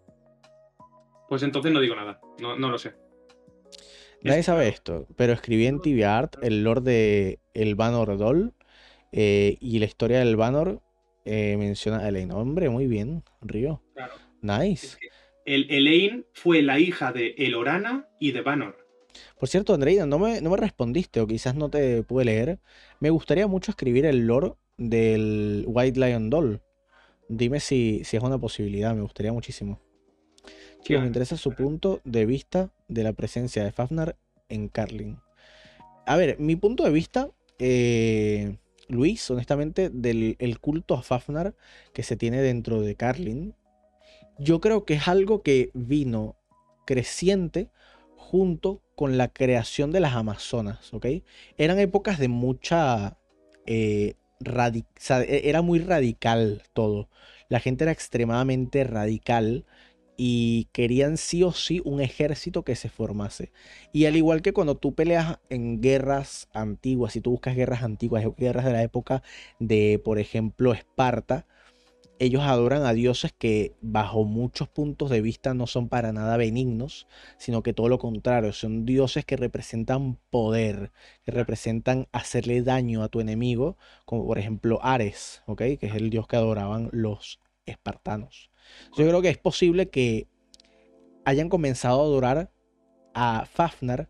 [1.28, 2.22] Pues entonces no digo nada.
[2.40, 2.94] No, no lo sé.
[4.24, 8.54] Nadie sabe esto, pero escribí en TVArt el lore de el Vanor Doll
[9.12, 10.82] eh, y la historia del Vanor
[11.26, 12.32] eh, menciona a Elaine.
[12.34, 13.82] Hombre, muy bien, Río.
[13.96, 14.14] Claro.
[14.14, 14.98] Es Nice.
[15.00, 15.08] que
[15.46, 18.78] el Elaine fue la hija de Elorana y de Vanor.
[19.40, 22.60] Por cierto, Andreina, no me, no me respondiste o quizás no te pude leer.
[23.00, 26.62] Me gustaría mucho escribir el lore del White Lion Doll.
[27.28, 29.80] Dime si, si es una posibilidad, me gustaría muchísimo.
[30.44, 34.18] Chicos, Claro, me interesa su punto de vista de la presencia de Fafnar
[34.50, 35.20] en Carlin.
[36.06, 41.56] A ver, mi punto de vista, eh, Luis, honestamente, del el culto a Fafnar
[41.94, 43.54] que se tiene dentro de Carlin,
[44.38, 46.36] yo creo que es algo que vino
[46.86, 47.70] creciente
[48.16, 51.08] junto con la creación de las Amazonas, ¿ok?
[51.58, 53.18] Eran épocas de mucha...
[53.66, 57.10] eh, e- era muy radical todo.
[57.50, 59.66] La gente era extremadamente radical
[60.18, 63.52] y querían sí o sí un ejército que se formase.
[63.92, 68.24] Y al igual que cuando tú peleas en guerras antiguas, si tú buscas guerras antiguas,
[68.38, 69.24] guerras de la época
[69.60, 71.48] de, por ejemplo, Esparta,
[72.22, 77.08] ellos adoran a dioses que bajo muchos puntos de vista no son para nada benignos,
[77.40, 80.92] sino que todo lo contrario, son dioses que representan poder,
[81.26, 85.42] que representan hacerle daño a tu enemigo, como por ejemplo Ares.
[85.58, 88.52] Que es el dios que adoraban los espartanos.
[88.96, 90.28] Yo creo que es posible que
[91.26, 92.52] hayan comenzado a adorar
[93.16, 94.10] a Fafnar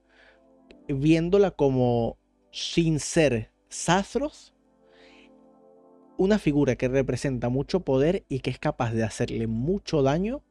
[0.89, 2.17] viéndola como
[2.51, 4.50] sin ser Sazros,
[6.17, 10.43] una figura que representa mucho poder y que es capaz de hacerle mucho daño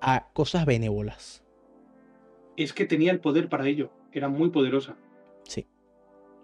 [0.00, 1.44] a cosas benévolas.
[2.56, 4.96] Es que tenía el poder para ello, era muy poderosa.
[5.44, 5.66] Sí.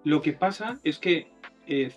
[0.04, 1.28] Lo que pasa es que
[1.66, 1.92] eh,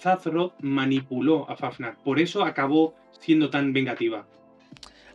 [0.62, 4.28] manipuló a Fafnar, por eso acabó siendo tan vengativa.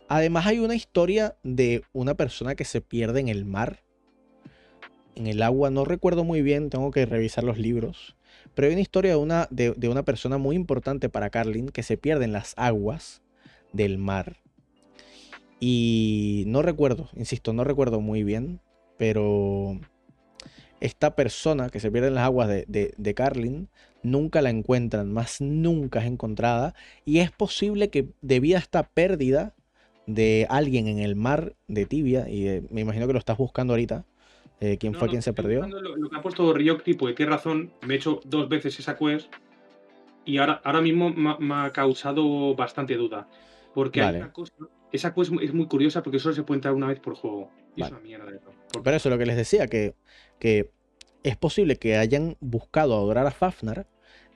[0.07, 3.83] Además hay una historia de una persona que se pierde en el mar,
[5.15, 8.15] en el agua, no recuerdo muy bien, tengo que revisar los libros,
[8.55, 11.97] pero hay una historia de una, de, una persona muy importante para Carlin que se
[11.97, 13.21] pierde en las aguas
[13.73, 14.37] del mar.
[15.59, 18.61] Y no recuerdo, insisto, no recuerdo muy bien,
[18.97, 19.79] pero
[20.79, 23.67] esta persona que se pierde en las aguas de, Carlin
[24.01, 26.73] nunca la encuentran, más nunca es encontrada.
[27.05, 29.53] Y es posible que debido a esta pérdida
[30.07, 33.73] de alguien en el mar de Tibia, y eh, me imagino que lo estás buscando
[33.73, 34.05] ahorita,
[34.59, 35.65] eh, quién No, fue no, quien se perdió.
[35.67, 38.97] Lo, lo que ha puesto Ryok, pues qué razón, me he hecho dos veces esa
[38.97, 39.31] quest
[40.25, 43.27] y ahora, ahora mismo me, ha- me ha causado bastante duda.
[43.73, 44.17] Porque Vale.
[44.17, 44.53] hay una cosa,
[44.91, 47.51] esa quest es muy curiosa porque solo se puede entrar una vez por juego.
[47.75, 48.51] Y es una mierda eso.
[48.73, 49.93] Porque- Pero eso es lo que les decía, que,
[50.39, 50.71] que
[51.23, 53.87] es posible que hayan buscado adorar a Fafnar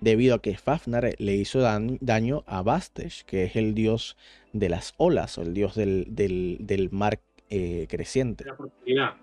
[0.01, 4.17] debido a que Fafnar le hizo daño a Bastesh, que es el dios
[4.51, 8.45] de las olas o el dios del, del- del mar eh, creciente.
[8.45, 9.13] la oportunidad.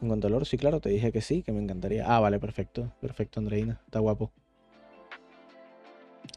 [0.00, 2.04] En cuanto al oro, sí, claro, te dije que sí, que me encantaría.
[2.06, 2.92] Ah, vale, perfecto.
[3.00, 3.80] Perfecto, Andreina.
[3.86, 4.30] Está guapo.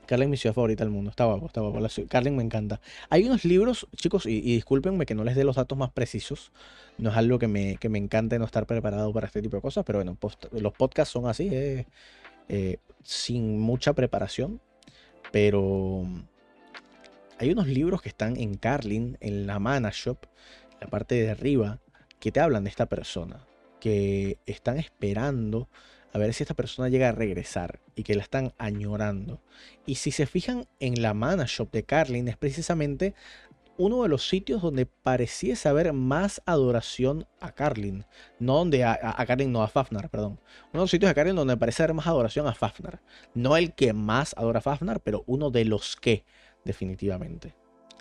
[0.08, 1.12] Carlin, mi ciudad favorita del mundo.
[1.12, 1.80] Está guapo, está guapo.
[2.10, 2.82] Carlin me encanta.
[3.10, 6.52] Hay unos libros, chicos, y, discúlpenme que no les dé los datos más precisos.
[6.98, 9.62] No es algo que me, que me encante no estar preparado para este tipo de
[9.62, 10.18] cosas, pero bueno,
[10.52, 11.86] los podcasts son así, eh,
[12.50, 14.60] eh, sin mucha preparación.
[15.32, 16.06] Pero
[17.38, 20.18] hay unos libros que están en Carlin, en la Mana Shop,
[20.82, 21.80] la parte de arriba,
[22.20, 23.48] que te hablan de esta persona,
[23.82, 25.68] que están esperando
[26.14, 29.42] a ver si esta persona llega a regresar y que la están añorando.
[29.86, 33.14] Y si se fijan en la Mana Shop de Carlin, es precisamente
[33.78, 38.06] uno de los sitios donde pareciese haber más adoración a Carlin.
[38.40, 40.34] No donde a, a- Carlin, no a Fafnar, perdón.
[40.72, 43.02] Uno de los sitios de Carlin donde parece haber más adoración a Fafnar.
[43.34, 46.26] No el que más adora a Fafnar, pero uno de los que,
[46.66, 47.56] definitivamente.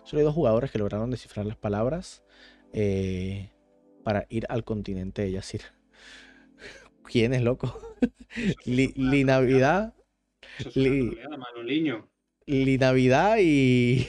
[0.05, 2.23] Solo hay dos jugadores que lograron descifrar las palabras
[2.73, 3.51] eh,
[4.11, 5.61] para ir al continente de Yacir.
[7.05, 7.79] ¿Quién es loco?
[8.67, 9.95] Li, Li Navidad,
[10.59, 12.09] es Li- Manoliño.
[12.45, 14.05] Li Navidad y.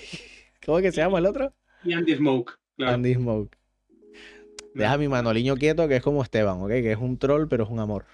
[0.65, 1.53] ¿Cómo es que se llama el otro?
[1.83, 2.93] Y Andy Smoke, claro.
[2.93, 3.55] Andy Smoke.
[4.73, 6.69] Deja a mi Manoliño quieto, que es como Esteban, ¿ok?
[6.69, 8.05] Que es un troll, pero es un amor.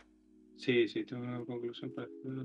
[0.57, 2.43] Sí, sí, tengo una conclusión parecida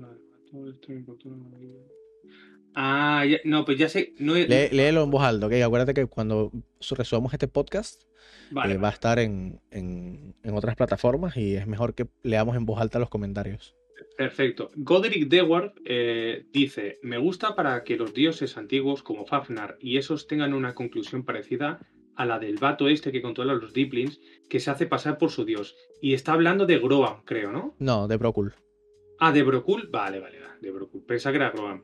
[2.75, 4.13] Ah, ya- no, pues ya sé.
[4.19, 5.53] No Lé- léelo en voz alta, ¿ok?
[5.63, 8.03] Acuérdate que cuando su- resubamos este podcast
[8.51, 12.55] Vale, eh, va a estar en, en- en otras plataformas y es mejor que leamos
[12.55, 13.75] en voz alta los comentarios.
[14.17, 14.69] Perfecto.
[14.75, 20.27] Goderic Dewar eh, dice: Me gusta para que los dioses antiguos como Fafnar y esos
[20.27, 21.79] tengan una conclusión parecida
[22.15, 24.19] a la del vato este que controla los Deeplings,
[24.49, 25.75] que se hace pasar por su dios.
[26.01, 27.75] Y está hablando de Groam, creo, ¿no?
[27.79, 28.53] No, de Procul.
[29.19, 29.87] Ah, de Brokul.
[29.91, 31.03] Vale, vale, vale, de Brokul.
[31.05, 31.83] Pensaba que era Groam.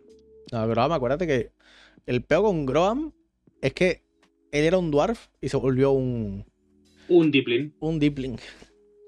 [0.51, 1.51] No, Groam, acuérdate que
[2.05, 3.13] el peo con Groam
[3.61, 4.03] es que
[4.51, 6.45] él era un dwarf y se volvió un,
[7.09, 7.73] Un Deepling.
[7.79, 8.37] un Deepling.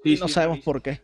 [0.04, 0.62] Sí, Y no sí, sabemos sí.
[0.64, 1.00] por qué.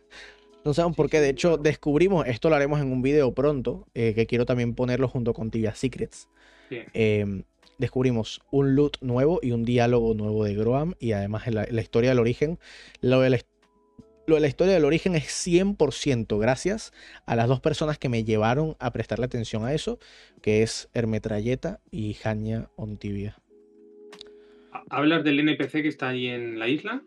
[0.65, 1.21] No sabemos por qué.
[1.21, 5.07] De hecho, descubrimos, esto lo haremos en un video pronto, eh, que quiero también ponerlo
[5.09, 6.29] junto con Tibia Secrets.
[6.93, 7.43] Eh,
[7.79, 12.11] descubrimos un loot nuevo y un diálogo nuevo de Groam y además la, la historia
[12.11, 12.59] del origen.
[13.01, 13.48] Lo de la, his- lo de
[14.37, 16.91] la historia del origen es 100% gracias
[17.25, 19.97] a las dos personas que me llevaron a prestarle atención a eso,
[20.41, 23.39] que es Hermetralleta y Jania Ontivia.
[24.71, 27.01] Ha- ¿Hablas del NPC que está ahí en la isla?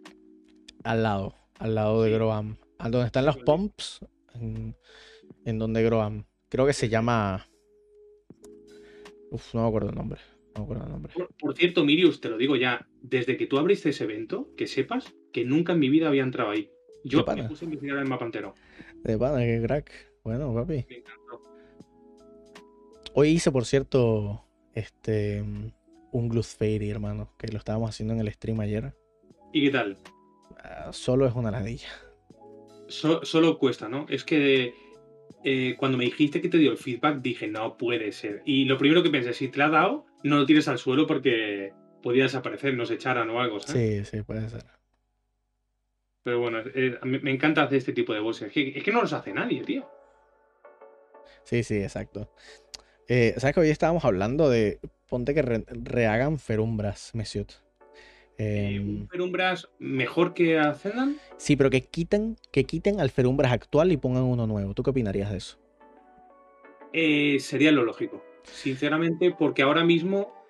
[0.82, 2.14] Al lado, al lado de Sí.
[2.16, 2.56] Groam.
[2.78, 4.00] A donde están los pumps,
[4.34, 4.74] en,
[5.44, 6.24] en donde Groam.
[6.48, 7.46] Creo que se llama...
[9.30, 10.20] Uf, no me acuerdo el nombre.
[10.54, 11.12] No me acuerdo el nombre.
[11.14, 14.66] Por, por cierto, Mirius, te lo digo ya, desde que tú abriste ese evento, que
[14.66, 16.70] sepas que nunca en mi vida había entrado ahí.
[17.04, 18.54] Yo me puse a investigar el mapa entero.
[19.02, 19.90] De pana, qué crack.
[20.24, 20.86] Bueno, papi.
[20.88, 21.40] Me encantó.
[23.14, 24.44] Hoy hice, por cierto,
[24.74, 25.42] este
[26.12, 28.94] un Gluth Fairy, hermano, que lo estábamos haciendo en el stream ayer.
[29.52, 29.98] ¿Y qué tal?
[30.62, 31.88] Ah, solo es una ladilla.
[32.88, 34.06] So- solo cuesta, ¿no?
[34.08, 34.74] Es que
[35.44, 38.42] eh, cuando me dijiste que te dio el feedback, dije, no puede ser.
[38.44, 41.06] Y lo primero que pensé, si te la ha dado, no lo tires al suelo
[41.06, 41.72] porque
[42.02, 44.06] podía desaparecer, nos echaran o algo, ¿sabes?
[44.06, 44.64] Sí, sí, puede ser.
[46.24, 48.48] Pero bueno, eh, me, me encanta hacer este tipo de bosses.
[48.48, 49.88] Es que, es que no los hace nadie, tío.
[51.44, 52.28] Sí, sí, exacto.
[53.08, 54.80] Eh, ¿Sabes que hoy estábamos hablando de.
[55.08, 57.62] Ponte que re- rehagan Ferumbras, Mesiot.
[58.38, 61.20] Eh, Em, ¿Un Perumbras mejor que Ascendan?
[61.36, 64.74] sí, pero que quiten, que quiten al Ferumbras actual y pongan uno nuevo.
[64.74, 65.58] ¿Tú qué opinarías de eso?
[66.92, 68.22] Eh, sería lo lógico.
[68.50, 70.41] Sinceramente, porque ahora mismo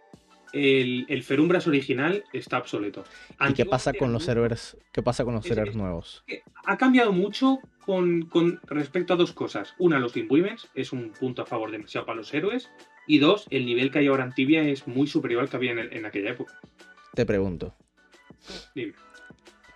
[0.53, 3.05] el, el Ferumbras original está obsoleto.
[3.49, 4.77] ¿Y qué pasa con los servers?
[4.93, 6.25] ¿Qué pasa con los servers nuevos?
[6.65, 9.75] Ha cambiado mucho con, con respecto a dos cosas.
[9.79, 12.71] Una, los imbuements, es un punto a favor demasiado para los héroes.
[13.07, 15.73] Y dos, el nivel que hay ahora en Tibia es muy superior al que había
[15.73, 16.61] en, el- en aquella época.
[17.15, 17.75] Te pregunto.
[18.75, 18.95] Dime.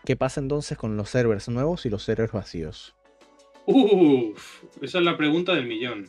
[0.05, 2.95] ¿Qué pasa entonces con los servers nuevos y los servers vacíos?
[3.66, 6.09] Uf, esa es la pregunta del millón.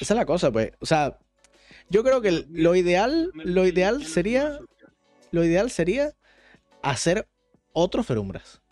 [0.00, 0.72] Esa es la cosa, pues.
[0.80, 1.18] O sea,
[1.88, 4.58] yo creo que lo ideal, lo ideal sería,
[5.30, 6.12] lo ideal sería
[6.82, 7.28] hacer
[7.72, 8.62] otro Ferumbras.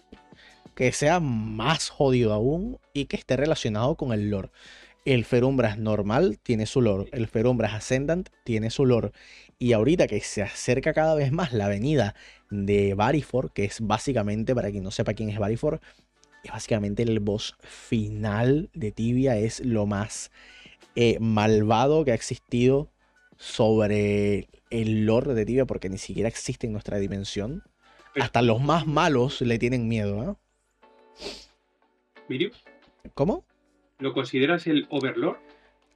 [0.74, 4.50] Que sea más jodido aún y que esté relacionado con el lore.
[5.04, 7.08] El Ferumbras normal tiene su lore.
[7.12, 9.12] El Ferumbras Ascendant tiene su lore.
[9.58, 12.16] Y ahorita que se acerca cada vez más la venida
[12.50, 15.80] de Varifor, que es básicamente, para quien no sepa quién es Varifor,
[16.42, 19.36] es básicamente el boss final de Tibia.
[19.36, 20.32] Es lo más
[20.96, 22.90] eh, malvado que ha existido
[23.38, 27.62] sobre el lore de Tibia, porque ni siquiera existe en nuestra dimensión.
[28.20, 30.38] Hasta los más malos le tienen miedo, ¿no?
[32.28, 32.64] Mirius,
[33.14, 33.44] ¿Cómo?
[33.98, 35.36] ¿lo consideras el Overlord?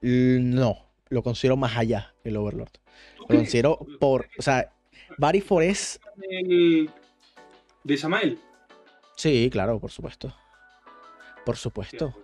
[0.00, 0.78] No,
[1.08, 2.70] lo considero más allá que el Overlord.
[3.16, 4.28] ¿Tú Lo considero por.
[4.38, 4.72] O sea,
[5.16, 6.00] Varifor es.
[6.30, 6.90] El-
[7.84, 8.38] de Samael.
[9.16, 10.34] Sí, claro, por supuesto.
[11.44, 12.14] Por supuesto.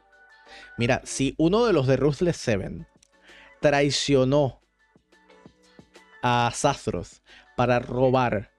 [0.76, 2.86] Mira, si uno de los de Ruthless Seven
[3.60, 4.60] traicionó
[6.26, 7.20] a Zathroth
[7.54, 8.50] para robar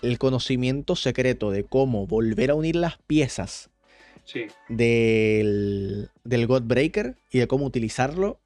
[0.00, 3.68] el conocimiento secreto de cómo volver a unir las piezas
[4.24, 4.46] Sí.
[4.68, 8.38] del, del Godbreaker y de cómo utilizarlo,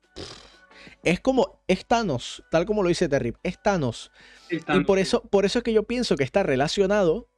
[1.03, 4.13] es como, es Thanos, tal como lo dice Terry, es Thanos.
[4.49, 7.29] Y por eso, por eso es que yo pienso que está relacionado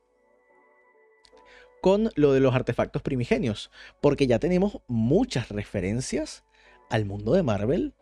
[1.80, 3.70] con lo de los artefactos primigenios.
[4.03, 6.45] Porque ya tenemos muchas referencias
[6.90, 7.95] al mundo de Marvel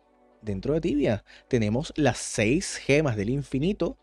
[0.43, 1.23] dentro de Tibia.
[1.47, 3.97] Tenemos las seis gemas del infinito,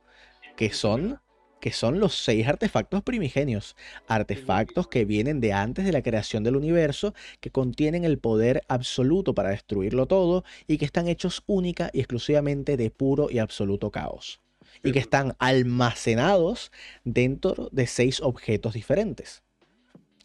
[0.56, 1.20] que son,
[1.60, 3.76] que son los seis artefactos primigenios.
[4.06, 9.34] Artefactos que vienen de antes de la creación del universo, que contienen el poder absoluto
[9.34, 14.40] para destruirlo todo y que están hechos única y exclusivamente de puro y absoluto caos
[14.82, 16.70] y que están almacenados
[17.04, 19.42] dentro de seis objetos diferentes.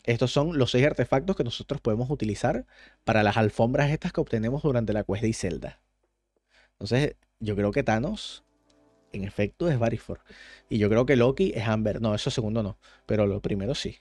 [0.03, 2.65] Estos son los seis artefactos que nosotros podemos utilizar
[3.03, 5.79] para las alfombras estas que obtenemos durante la quest de Zelda.
[6.79, 8.43] Entonces, yo creo que Thanos,
[9.11, 10.19] en efecto, es Varifor.
[10.69, 12.01] Y yo creo que Loki es Amber.
[12.01, 12.77] No, eso segundo no.
[13.05, 13.97] Pero lo primero sí.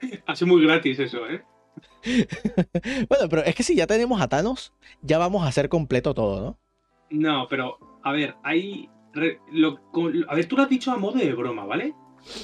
[0.26, 1.44] Ha sido muy gratis eso, ¿eh?
[3.08, 4.72] bueno, pero es que si ya tenemos a Thanos,
[5.02, 6.58] ya vamos a hacer completo todo, ¿no?
[7.10, 8.88] No, pero, a ver, hay.
[9.50, 9.80] lo-
[10.28, 11.94] a ver, tú lo has dicho a modo de broma, ¿vale?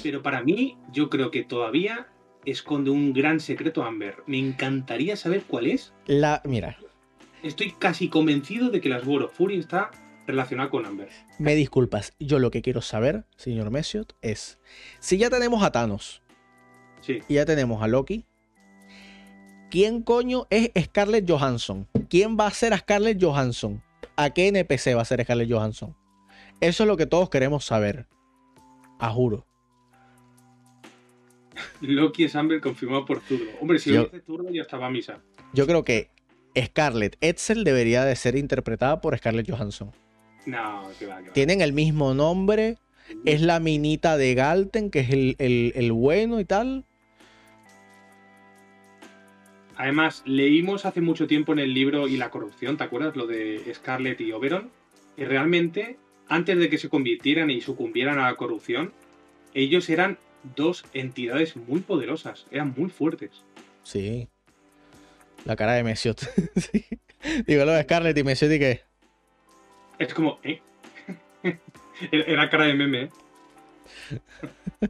[0.03, 2.07] Pero para mí, yo creo que todavía
[2.45, 4.17] esconde un gran secreto Amber.
[4.27, 5.93] Me encantaría saber cuál es.
[6.05, 6.77] La, mira,
[7.43, 9.91] Estoy casi convencido de que las War of Fury está
[10.27, 11.09] relacionada con Amber.
[11.39, 12.13] me disculpas.
[12.19, 14.59] Yo lo que quiero saber, señor Messiot, es
[14.99, 16.21] si ya tenemos a Thanos
[17.01, 17.19] Sí.
[17.27, 18.25] y ya tenemos a Loki,
[19.71, 21.87] ¿quién coño es Scarlett Johansson?
[22.09, 23.81] ¿Quién va a ser a Scarlett Johansson?
[24.17, 25.95] ¿A qué NPC va a ser Scarlett Johansson?
[26.61, 28.05] Eso es lo que todos queremos saber.
[28.99, 29.45] A juro.
[31.81, 33.45] Loki es Amber confirmado por Zurdo.
[33.61, 35.21] Hombre, si Yo- lo dice Zurdo ya estaba a misa.
[35.53, 36.11] Yo creo que
[36.57, 39.91] Scarlett Edsel debería de ser interpretada por Scarlett Johansson.
[40.45, 41.33] No, que va, que va.
[41.33, 42.77] Tienen el mismo nombre,
[43.25, 46.85] es la minita de Galten, que es el, el- el bueno y tal.
[49.77, 53.15] Además, leímos hace mucho tiempo en el libro Y la corrupción, ¿te acuerdas?
[53.15, 54.69] Lo de Scarlett y Oberon.
[55.15, 55.97] Y realmente,
[56.27, 58.91] antes de que se convirtieran y sucumbieran a la corrupción,
[59.53, 60.17] ellos eran
[60.55, 63.31] dos entidades muy poderosas, eran muy fuertes.
[63.83, 64.27] Sí.
[65.45, 66.19] La cara de Messiot.
[66.55, 66.85] Sí.
[67.45, 68.81] Digo lo de Scarlett y Messiot y que.
[69.99, 70.61] Es como, ¿eh?
[72.11, 73.09] Era cara de meme, ¿eh?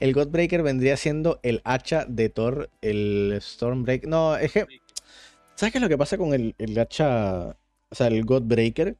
[0.00, 4.08] El Godbreaker vendría siendo el hacha de Thor, el Stormbreaker.
[4.08, 4.66] No, es que.
[5.54, 7.56] ¿Sabes qué es lo que pasa con el, el hacha?
[7.90, 8.96] O sea, el Godbreaker.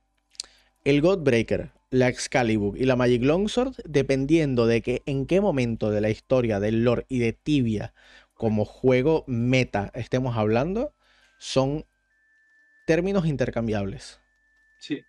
[0.85, 6.01] El Godbreaker, la Excalibur y la Magic Longsword, dependiendo de que en qué momento de
[6.01, 7.95] la historia del lore y de Tibia
[8.43, 10.97] como juego meta estemos hablando,
[11.39, 11.87] son
[12.89, 14.21] términos intercambiables.
[14.81, 15.05] Sí.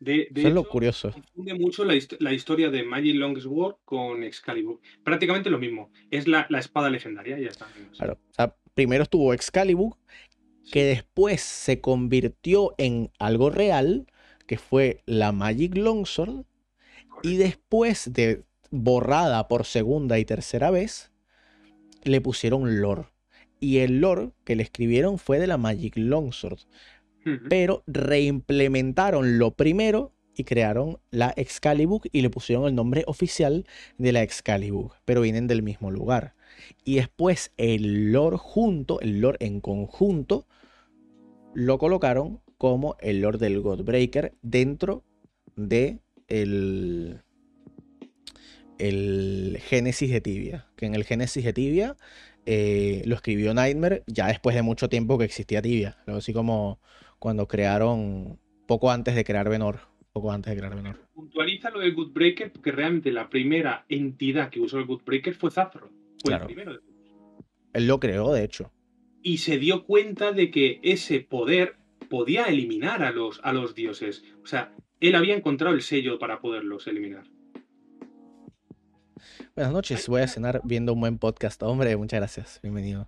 [0.00, 1.12] De, de Eso es lo curioso.
[1.12, 4.80] confunde mucho la, hist- la historia de Magic Longsword con Excalibur.
[5.04, 5.92] Prácticamente lo mismo.
[6.10, 7.68] Es la, la espada legendaria y ya está.
[7.96, 8.18] Claro.
[8.30, 9.96] O sea, primero estuvo Excalibur,
[10.72, 14.08] que después se convirtió en algo real,
[14.48, 16.44] que fue la Magic Longsword,
[17.22, 21.11] y después de borrada por segunda y tercera vez,
[22.04, 23.06] le pusieron lore.
[23.60, 26.60] Y el lore que le escribieron fue de la Magic Longsword.
[27.48, 33.64] Pero reimplementaron lo primero y crearon la Excalibur y le pusieron el nombre oficial
[33.98, 34.92] de la Excalibur.
[35.04, 36.34] Pero vienen del mismo lugar.
[36.84, 40.46] Y después el lore junto, el lore en conjunto,
[41.54, 45.04] lo colocaron como el lore del Godbreaker dentro
[45.54, 47.22] de el,
[48.88, 50.66] el Génesis de Tibia.
[50.76, 51.96] Que en el Génesis de Tibia
[52.46, 55.96] eh, lo escribió Nightmare ya después de mucho tiempo que existía Tibia.
[56.06, 56.80] Algo así como
[57.18, 59.80] cuando crearon, poco antes de crear Venor.
[60.12, 60.98] Poco antes de crear Venor.
[61.14, 65.88] Puntualiza lo del Goodbreaker porque realmente la primera entidad que usó el Goodbreaker fue Zafro.
[65.88, 66.42] Fue Claro.
[66.44, 66.80] el primero de.
[67.72, 68.70] Él lo creó, de hecho.
[69.22, 71.76] Y se dio cuenta de que ese poder
[72.10, 74.22] podía eliminar a los, a los dioses.
[74.42, 77.24] O sea, él había encontrado el sello para poderlos eliminar.
[79.54, 81.62] Buenas noches, voy a cenar viendo un buen podcast.
[81.62, 82.60] Hombre, muchas gracias.
[82.62, 83.06] Bienvenido.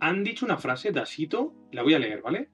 [0.00, 2.48] Han dicho una frase, Dasito, la voy a leer, ¿vale?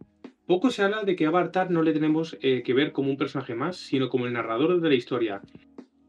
[0.47, 3.17] Poco se habla de que a Bartar no le tenemos eh, que ver como un
[3.17, 5.43] personaje más, sino como el narrador de la historia.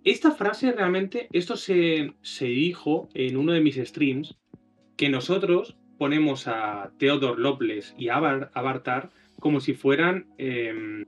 [0.04, 4.40] Esta frase realmente, esto se, se dijo en uno de mis streams,
[4.98, 11.06] que nosotros ponemos a Theodore Loveless y a Bartar como si fueran em,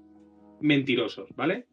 [0.60, 1.66] mentirosos, ¿vale?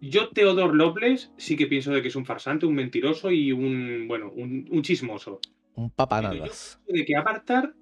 [0.00, 4.06] Yo, Theodore Loveless, sí que pienso de que es un farsante, un mentiroso y un,
[4.06, 5.40] bueno, un, un chismoso
[5.74, 6.80] Un papanadas.
[6.86, 7.74] de que Avatar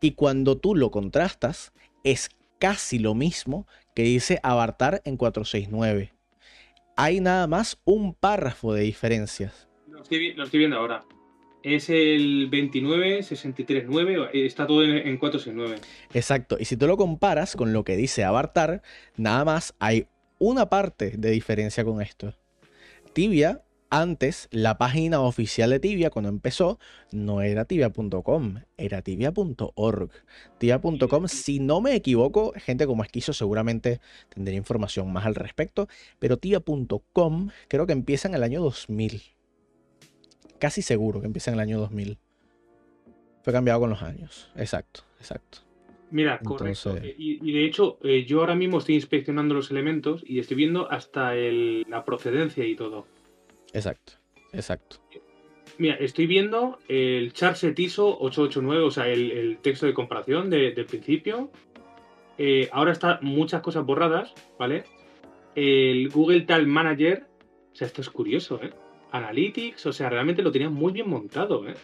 [0.00, 1.72] Y cuando tú lo contrastas,
[2.04, 6.12] es casi lo mismo que dice Avatar en 469.
[6.96, 9.68] Hay nada más un párrafo de diferencias.
[9.88, 11.04] Lo estoy, vi- lo estoy viendo ahora.
[11.62, 15.80] Es el 29, 63, 9, está todo en, en 469.
[16.12, 16.56] Exacto.
[16.58, 18.82] Y si tú lo comparas con lo que dice Avatar,
[19.16, 20.06] nada más hay
[20.40, 22.34] una parte de diferencia con esto.
[23.12, 23.62] Tibia,
[24.02, 26.78] antes, la página oficial de Tibia, cuando empezó,
[27.12, 30.10] no era tibia.com, era tibia.org.
[30.58, 34.00] Tibia.com, si no me equivoco, gente como Esquizo seguramente
[34.34, 35.88] tendría información más al respecto,
[36.18, 39.20] pero tibia.com creo que empieza en el año 2000.
[40.58, 42.16] Casi seguro que empieza en el año 2000.
[43.42, 44.50] Fue cambiado con los años.
[44.56, 45.58] Exacto, exacto.
[46.10, 46.90] Mira, correcto.
[46.90, 50.38] Entonces- Eh, Y, y de hecho, eh, yo ahora mismo estoy inspeccionando los elementos y
[50.38, 53.06] estoy viendo hasta el- la procedencia y todo.
[53.72, 54.14] Exacto,
[54.52, 54.96] exacto.
[55.78, 60.72] Mira, estoy viendo el Charset ISO 889, o sea, el, el texto de comparación de-
[60.72, 61.50] del principio.
[62.38, 64.84] Eh, ahora está muchas cosas borradas, ¿vale?
[65.54, 67.26] El Google Tag Manager,
[67.72, 68.70] o sea, esto es curioso, ¿eh?
[69.12, 71.74] Analytics, o sea, realmente lo tenían muy bien montado, ¿eh?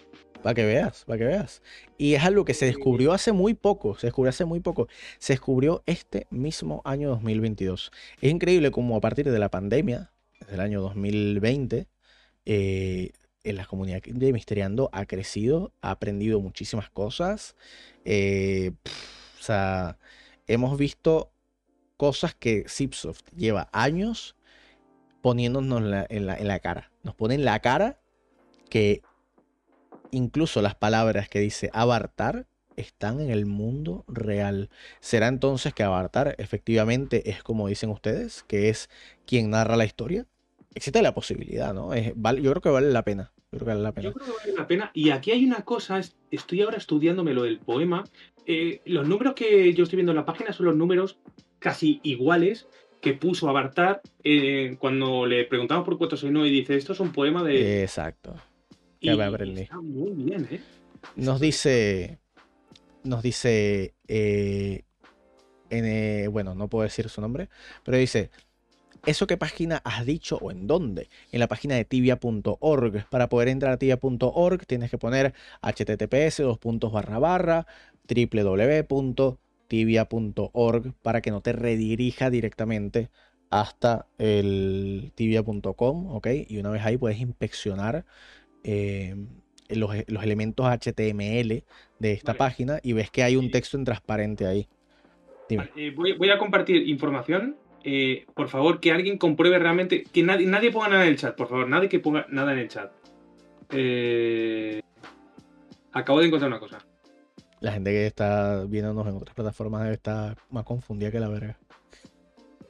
[0.42, 1.62] Para que veas, para que veas.
[1.98, 4.86] Y es algo que se descubrió hace muy poco, se descubrió hace muy poco.
[5.18, 7.90] Se descubrió este mismo año 2022.
[8.20, 10.12] Es increíble cómo a partir de la pandemia,
[10.48, 11.88] desde el año 2020,
[12.46, 13.10] eh,
[13.44, 17.54] en la comunidad de Misteriando ha crecido, ha aprendido muchísimas cosas.
[18.04, 18.72] eh,
[19.38, 19.98] o sea,
[20.46, 21.30] hemos visto
[21.98, 24.36] cosas que Zipsoft lleva años
[25.20, 26.90] poniéndonos en la, en la cara.
[27.02, 28.00] Nos pone en la cara
[28.70, 29.02] que
[30.10, 32.46] incluso las palabras que dice Avatar
[32.76, 34.70] están en el mundo real.
[35.00, 38.88] ¿Será entonces que Avatar efectivamente es como dicen ustedes, que es
[39.26, 40.26] quien narra la historia?
[40.78, 41.92] Existe la posibilidad, ¿no?
[41.92, 43.32] Es- vale- yo creo que vale la pena.
[43.50, 44.04] Yo creo que vale la pena.
[44.08, 44.90] Yo creo que vale la pena.
[44.94, 48.04] Y aquí hay una cosa, es- estoy ahora estudiándome lo del poema.
[48.46, 51.18] Eh, los números que yo estoy viendo en la página son los números
[51.58, 52.68] casi iguales
[53.00, 57.42] que puso Abartar eh, cuando le preguntamos por 469 y dice, esto es un poema
[57.42, 57.82] de...
[57.82, 58.36] Exacto.
[59.00, 59.08] y.
[59.62, 60.60] Está muy bien, ¿eh?
[61.16, 62.18] Nos dice.
[63.02, 63.94] Nos dice.
[64.06, 64.82] eh,
[65.70, 67.48] en, eh, bueno, no puedo decir su nombre.
[67.84, 68.30] Pero dice.
[69.06, 71.08] ¿Eso qué página has dicho o en dónde?
[71.32, 73.06] En la página de tibia.org.
[73.10, 77.66] Para poder entrar a tibia.org tienes que poner https dos puntos barra barra
[78.08, 79.34] www.tibia.org
[81.02, 83.10] para que no te redirija directamente
[83.50, 86.26] hasta el tibia.com, ¿ok?
[86.48, 88.04] Y una vez ahí puedes inspeccionar
[88.64, 89.14] eh,
[89.68, 91.64] los, los, elementos HTML
[91.98, 92.38] de esta Vale.
[92.38, 94.68] página y ves que hay un texto en transparente ahí.
[95.48, 95.68] Dime.
[95.68, 97.56] Vale, eh, voy, voy a compartir información.
[97.90, 100.04] Eh, por favor, que alguien compruebe realmente.
[100.04, 101.66] Que nadie, nadie ponga nada en el chat, por favor.
[101.66, 102.92] Nadie que ponga nada en el chat.
[103.70, 104.82] Eh,
[105.92, 106.84] acabo de encontrar una cosa.
[107.60, 111.56] La gente que está viéndonos en otras plataformas debe estar más confundida que la verga.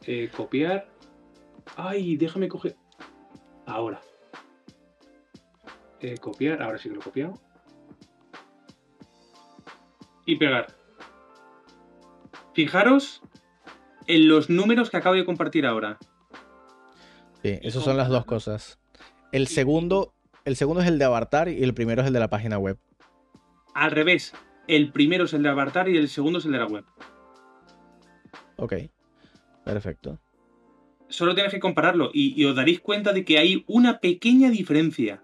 [0.06, 0.86] Eh, copiar.
[1.74, 2.76] Ay, déjame coger.
[3.66, 4.00] Ahora.
[6.00, 6.62] Eh, copiar.
[6.62, 7.34] Ahora sí que lo he copiado.
[10.26, 10.76] Y pegar.
[12.54, 13.20] Fijaros
[14.08, 15.98] en los números que acabo de compartir ahora.
[17.42, 18.80] Sí, esas son las dos cosas.
[19.30, 22.28] El segundo, el segundo es el de Avatar y el primero es el de la
[22.28, 22.78] página web.
[23.74, 24.34] Al revés.
[24.66, 26.84] El primero es el de Avatar y el segundo es el de la web.
[28.56, 28.74] Ok.
[29.64, 30.18] Perfecto.
[31.08, 35.22] Solo tenéis que compararlo y, y os daréis cuenta de que hay una pequeña diferencia.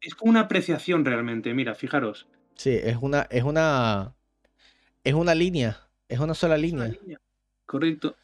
[0.00, 1.52] Es como una apreciación realmente.
[1.52, 2.26] Mira, fijaros.
[2.54, 4.14] Sí, es una, es una,
[5.04, 5.88] es una línea.
[6.08, 7.20] Es una sola Es una línea.
[7.70, 8.16] Correcto.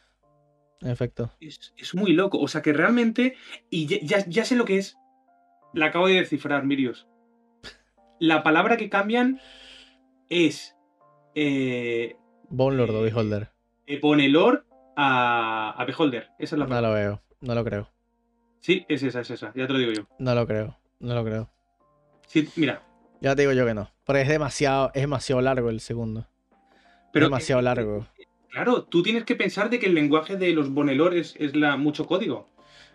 [0.80, 1.30] En efecto.
[1.40, 2.38] Es, es muy loco.
[2.40, 3.36] O sea que realmente.
[3.70, 4.98] Y ya, ya- ya sé lo que es.
[5.72, 7.06] La acabo de descifrar, Mirios.
[8.18, 9.40] La palabra que cambian
[10.28, 10.76] es.
[11.36, 12.16] Eh,
[12.48, 13.50] Bone Lord o Eh, Beholder.
[13.86, 14.64] eh, pone Lord
[14.96, 16.30] a, a Beholder.
[16.40, 16.88] Esa es la No palabra.
[16.88, 17.22] lo veo.
[17.40, 17.88] No lo creo.
[18.60, 19.52] Sí, es esa, es esa.
[19.54, 20.08] Ya te lo digo yo.
[20.18, 20.76] No lo creo.
[20.98, 21.48] No lo creo.
[22.26, 22.82] Sí, mira.
[23.20, 23.90] Ya te digo yo que no.
[24.04, 26.26] Porque es demasiado, es demasiado largo el segundo.
[27.12, 28.06] Pero es demasiado largo.
[28.56, 32.06] Claro, tú tienes que pensar de que el lenguaje de los Bonelor es, la, mucho
[32.06, 32.48] código.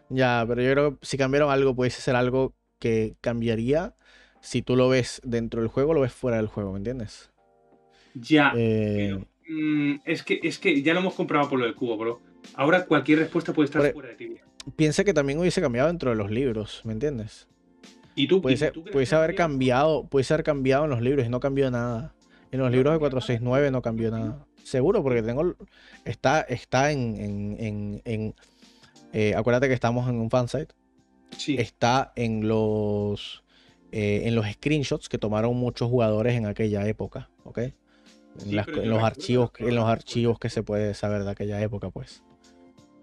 [0.10, 3.96] Ya, pero yo creo que si cambiaron algo, pudiese ser algo que cambiaría.
[4.42, 7.32] Si tú lo ves dentro del juego, lo ves fuera del juego, ¿me entiendes?
[8.16, 8.54] Ya.
[8.56, 12.22] Eh, Mm, es, que, es que ya lo hemos comprobado por lo del cubo, bro.
[12.56, 14.46] Ahora cualquier respuesta puede estar e fuera de tibia.
[14.78, 17.50] piensa que también hubiese cambiado dentro de los libros, ¿me entiendes?
[18.16, 21.70] Y tú, y que haber cambiado, pudiese haber cambiado en los libros y no cambió
[21.70, 22.14] nada.
[22.52, 24.46] En los libros de 469 no cambió nada.
[24.64, 25.56] Seguro, porque tengo.
[26.06, 27.16] Está, está en.
[27.20, 28.36] en, en- en,
[29.14, 30.74] eh, acuérdate que estamos en un fansite.
[31.38, 33.44] Sí, Está en los.
[33.92, 37.58] eh, en los screenshots que tomaron muchos jugadores en aquella época, ¿ok?
[37.58, 37.74] En,
[38.38, 41.32] Sí, las- pero en yo los archivos, en los archivos que se puede saber de
[41.32, 42.24] aquella época, pues.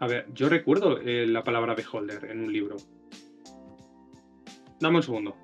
[0.00, 2.76] A ver, yo recuerdo eh, la palabra beholder en un libro.
[4.80, 5.36] Dame un segundo.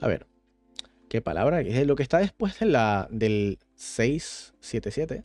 [0.00, 0.26] A ver,
[1.08, 1.60] ¿qué palabra?
[1.60, 5.24] Es lo que está después de la, del 677.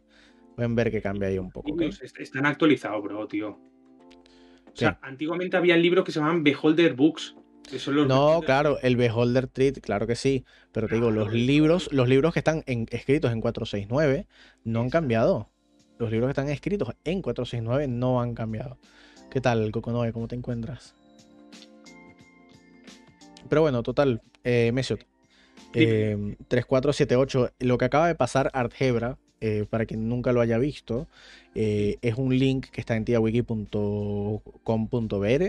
[0.56, 3.50] Pueden ver que cambia ahí un poco, Están actualizados, bro, tío.
[3.52, 7.36] O sea, antiguamente había libros que se llamaban Beholder Books.
[7.70, 10.44] que son los No, Beholder- claro, el Beholder Treat, claro que sí.
[10.74, 14.28] Pero te digo, los libros, los libros que están en- escritos en 469
[14.66, 15.50] no han cambiado.
[15.98, 18.80] Los libros que están escritos en 469 no han cambiado.
[19.32, 20.12] ¿Qué tal, Coconoe?
[20.12, 20.96] ¿Cómo te encuentras?
[23.54, 24.72] Pero bueno, total, eh.
[24.74, 24.82] Dime.
[25.76, 31.08] eh, 3478, lo que acaba de pasar Artgebra, eh, para quien nunca lo haya visto,
[31.54, 35.44] eh, es un link que está en tiawiki.com.br,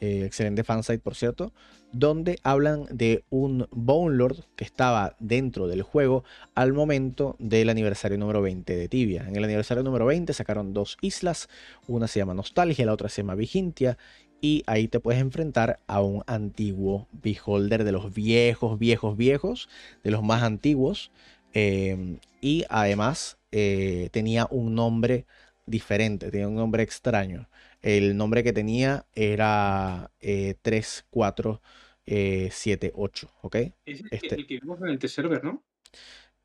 [0.00, 1.52] excelente fansite por cierto,
[1.92, 6.24] donde hablan de un Bone Lord que estaba dentro del juego
[6.56, 9.28] al momento del aniversario número 20 de Tibia.
[9.28, 11.48] En el aniversario número 20 sacaron dos islas,
[11.86, 13.96] una se llama Nostalgia, la otra se llama Vigintia,
[14.44, 19.68] y ahí te puedes enfrentar a un antiguo Beholder de los viejos, viejos, viejos,
[20.02, 21.10] de los más antiguos.
[21.54, 25.26] eh, y además eh, tenía un nombre
[25.66, 27.48] diferente, tenía un nombre extraño.
[27.80, 33.56] El nombre que tenía era eh, 3478, ¿ok?
[33.86, 35.64] Es el, que- este- el que vimos en el test server, ¿no?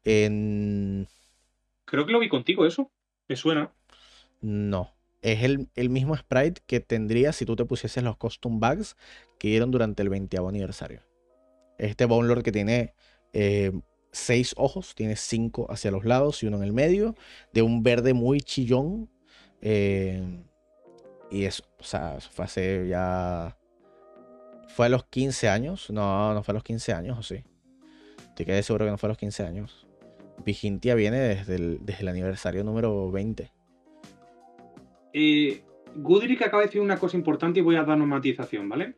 [0.05, 1.07] En-
[1.85, 2.89] Creo que lo vi contigo, eso.
[3.27, 3.73] Me suena.
[4.41, 4.89] No.
[5.21, 8.95] Es el, el mismo sprite que tendría si tú te pusieses los costume bags
[9.37, 11.01] que dieron durante el 20 aniversario.
[11.77, 12.93] Este Bone Lord que tiene
[13.33, 13.71] eh,
[14.11, 17.15] seis ojos, tiene cinco hacia los lados y uno en el medio,
[17.53, 19.09] de un verde muy chillón.
[19.61, 20.43] eh,
[21.31, 23.55] y eso, o sea, fue hace ya.
[24.69, 25.89] ¿Fue a los 15 años?
[25.89, 27.43] No, no fue a los 15 años, ¿o sí?
[28.35, 29.87] Te quedé seguro que no fue a los 15 años.
[30.45, 33.51] Vigintia viene desde el, desde el aniversario número 20.
[35.13, 35.61] Eh,
[35.95, 38.95] Gudrick acaba de decir una cosa importante y voy a dar una matización, ¿vale?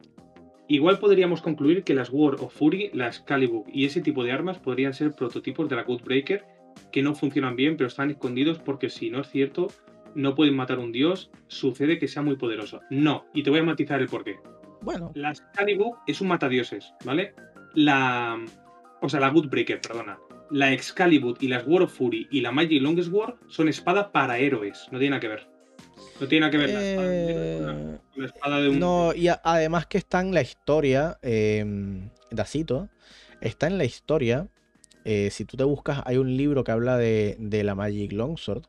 [0.68, 4.58] Igual podríamos concluir que las War of Fury, las Calibur y ese tipo de armas
[4.58, 6.46] podrían ser prototipos de la Codebreaker
[6.92, 9.68] que no funcionan bien, pero están escondidos porque si no es cierto,
[10.16, 12.82] no pueden matar un dios, sucede que sea muy poderoso.
[12.90, 14.38] No, y te voy a matizar el porqué.
[14.82, 17.36] Bueno, La Excalibur es un matadioses, ¿vale?
[17.74, 18.40] La.
[19.02, 20.20] O sea, la Goodbreaker, perdona.
[20.50, 24.38] La Excalibur y las War of Fury y la Magic Longest War son espadas para
[24.38, 24.88] héroes.
[24.92, 25.51] No tiene nada que ver.
[26.20, 28.80] No tiene nada que ver la espada eh, espada de un.
[28.80, 31.66] no, y a- además que está en la historia, eh,
[32.30, 32.90] Dacito,
[33.42, 34.48] está en la historia,
[35.04, 38.66] eh, si tú te buscas, hay un libro que habla de, de la Magic Longsword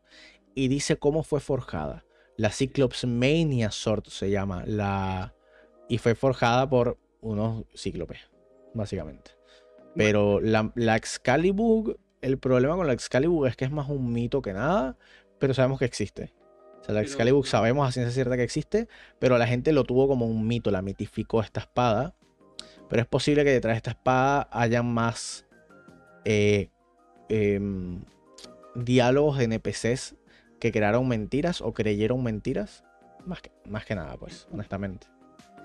[0.55, 2.05] y dice cómo fue forjada.
[2.37, 5.35] La Cyclops Mania Sword se llama, la,
[5.89, 8.19] y fue forjada por unos cíclopes,
[8.73, 9.33] básicamente.
[9.95, 14.41] Pero la, la Excalibur, el problema con la Excalibur es que es más un mito
[14.41, 14.97] que nada,
[15.39, 16.33] pero sabemos que existe.
[16.83, 18.89] O sea, la Excalibur sabemos a ciencia cierta que existe,
[19.21, 22.17] pero la gente lo tuvo como un mito, la mitificó esta espada.
[22.91, 25.47] Pero es posible que detrás de esta espada haya más
[26.25, 26.71] eh,
[27.29, 28.01] em,
[28.75, 30.17] diálogos de NPCs
[30.59, 32.85] que crearon mentiras o creyeron mentiras.
[33.27, 35.07] Más que, más que nada, pues, honestamente.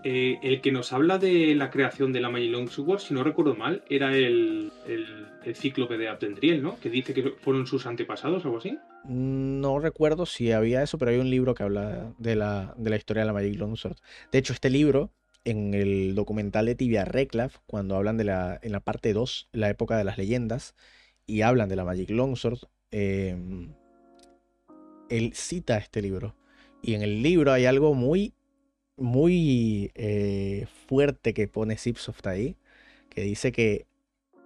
[0.04, 3.24] Eh, el que nos habla de la creación de la Magic Longest War, si no
[3.24, 6.80] recuerdo mal, era el, el, el cíclope de Abdendriel, ¿no?
[6.80, 8.78] Que dice que fueron sus antepasados o algo así.
[9.06, 12.98] No recuerdo si había eso, pero hay un libro que habla de la, de la
[12.98, 13.98] historia de la Magic Longsword.
[14.32, 15.12] De hecho, este libro,
[15.46, 19.70] en el documental de Tibia Reclaf, cuando hablan de la, en la parte 2, la
[19.70, 20.76] época de las leyendas,
[21.26, 22.60] y hablan de la Magic Longsword,
[22.92, 23.74] em,
[25.10, 26.36] él cita este libro.
[26.82, 28.34] Y en el libro hay algo muy,
[28.98, 32.58] muy eh, fuerte que pone Zipsoft ahí,
[33.10, 33.86] que dice que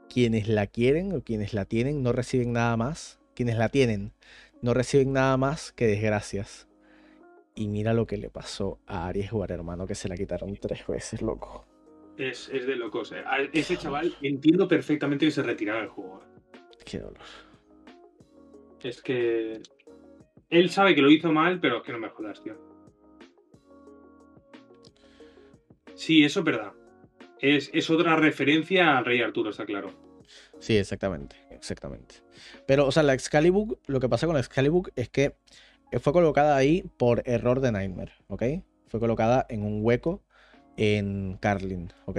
[0.10, 3.21] quienes la quieren o quienes la tienen no reciben nada más.
[3.42, 4.14] Quienes la tienen
[4.62, 6.68] no reciben nada más que desgracias.
[7.56, 10.86] Y mira lo que le pasó a Aries War, hermano, que se la quitaron tres
[10.86, 11.66] veces, loco.
[12.20, 13.12] Es, es de locos.
[13.14, 13.24] eh.
[13.26, 16.22] A ese chaval entiendo perfectamente que se retirara del juego.
[16.22, 16.78] eh.
[16.86, 17.18] Qué dolor.
[18.84, 19.60] Es que.
[20.52, 22.60] Él sabe que lo hizo mal, pero es que no me jodas, tío.
[25.96, 26.74] Sí, eso es verdad.
[27.40, 29.90] Es, es otra referencia al Rey Arturo, está claro.
[30.60, 32.16] Sí, exactamente, exactamente.
[32.66, 35.36] Pero, o sea, la Excalibur, lo que pasa con la Excalibur es que
[36.02, 38.44] fue colocada ahí por error de Nightmare, ¿ok?
[38.88, 40.22] Fue colocada en un hueco
[40.76, 42.18] en Carlin, ¿ok?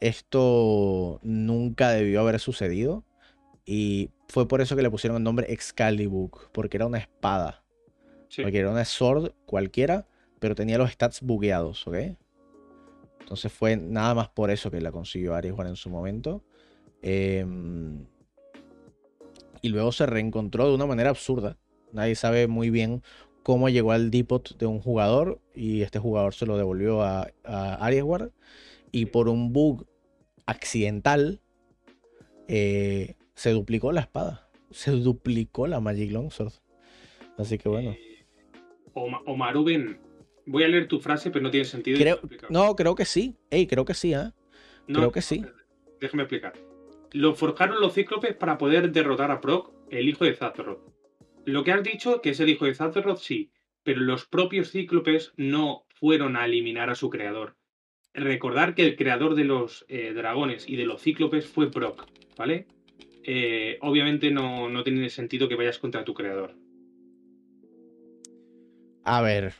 [0.00, 3.04] Esto nunca debió haber sucedido
[3.64, 7.64] y fue por eso que le pusieron el nombre Excalibur, porque era una espada,
[8.28, 8.42] Sí.
[8.42, 10.06] porque era una sword cualquiera,
[10.38, 11.96] pero tenía los stats bugueados, ¿ok?
[13.20, 16.42] Entonces fue nada más por eso que la consiguió Aries en su momento.
[17.02, 18.06] Em,
[19.62, 21.56] y luego se reencontró de una manera absurda.
[21.92, 23.02] Nadie sabe muy bien
[23.42, 27.74] cómo llegó al depot de un jugador y este jugador se lo devolvió a, a
[27.84, 28.30] Aries War.
[28.92, 29.86] Y por un bug
[30.46, 31.40] accidental
[32.48, 34.44] eh, se duplicó la espada.
[34.70, 36.52] Se duplicó la Magic Longsword.
[37.38, 37.90] Así que bueno.
[37.92, 38.26] Eh,
[38.92, 39.98] Oma- Omaruben,
[40.44, 41.98] voy a leer tu frase, pero no tiene sentido.
[41.98, 43.36] Creo, no, creo que sí.
[43.50, 44.34] Ey, creo que sí, ¿ah?
[44.86, 45.42] No, creo que sí.
[46.00, 46.52] Déjame explicar.
[47.12, 50.80] Lo forjaron los cíclopes para poder derrotar a Proc, el hijo de Zathroth.
[51.44, 53.50] Lo que has dicho, que es el hijo de Zathroth, sí,
[53.82, 57.56] pero los propios cíclopes no fueron a eliminar a su creador.
[58.12, 62.04] Recordar que el creador de los eh, dragones y de los cíclopes fue Proc,
[62.36, 62.66] ¿vale?
[63.24, 66.54] Eh, obviamente no, no tiene sentido que vayas contra tu creador.
[69.04, 69.54] A ver.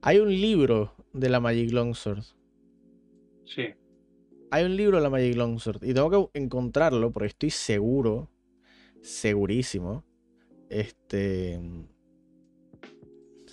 [0.00, 2.24] Hay un libro de la Magic Longsword.
[3.44, 3.74] Sí.
[4.52, 5.82] Hay un libro de la Magic Longsword.
[5.82, 8.30] Y tengo que encontrarlo porque estoy seguro.
[9.00, 10.04] Segurísimo.
[10.68, 11.58] Este.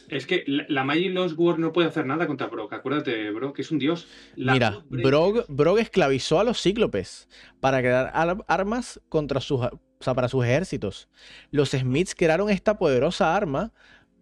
[0.10, 2.74] Es que la, la Magic War no puede hacer nada contra Brock.
[2.74, 4.08] Acuérdate, bro, que es un dios.
[4.36, 7.30] La Mira, Brog esclavizó a los cíclopes
[7.62, 11.08] para crear ar- armas contra sus, o sea, para sus ejércitos.
[11.50, 13.72] Los Smiths crearon esta poderosa arma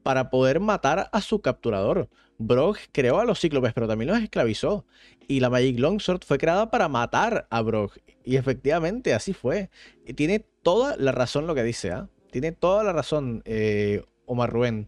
[0.03, 2.07] para poder matar a su capturador.
[2.38, 4.85] Brog creó a los cíclopes, pero también los esclavizó.
[5.27, 7.93] Y la Magic Longsword fue creada para matar a Brog.
[8.23, 9.69] Y efectivamente, así fue.
[10.05, 12.09] Y tiene toda la razón lo que dice, ¿ah?
[12.31, 14.88] Tiene toda la razón, eh, Omar Rubén.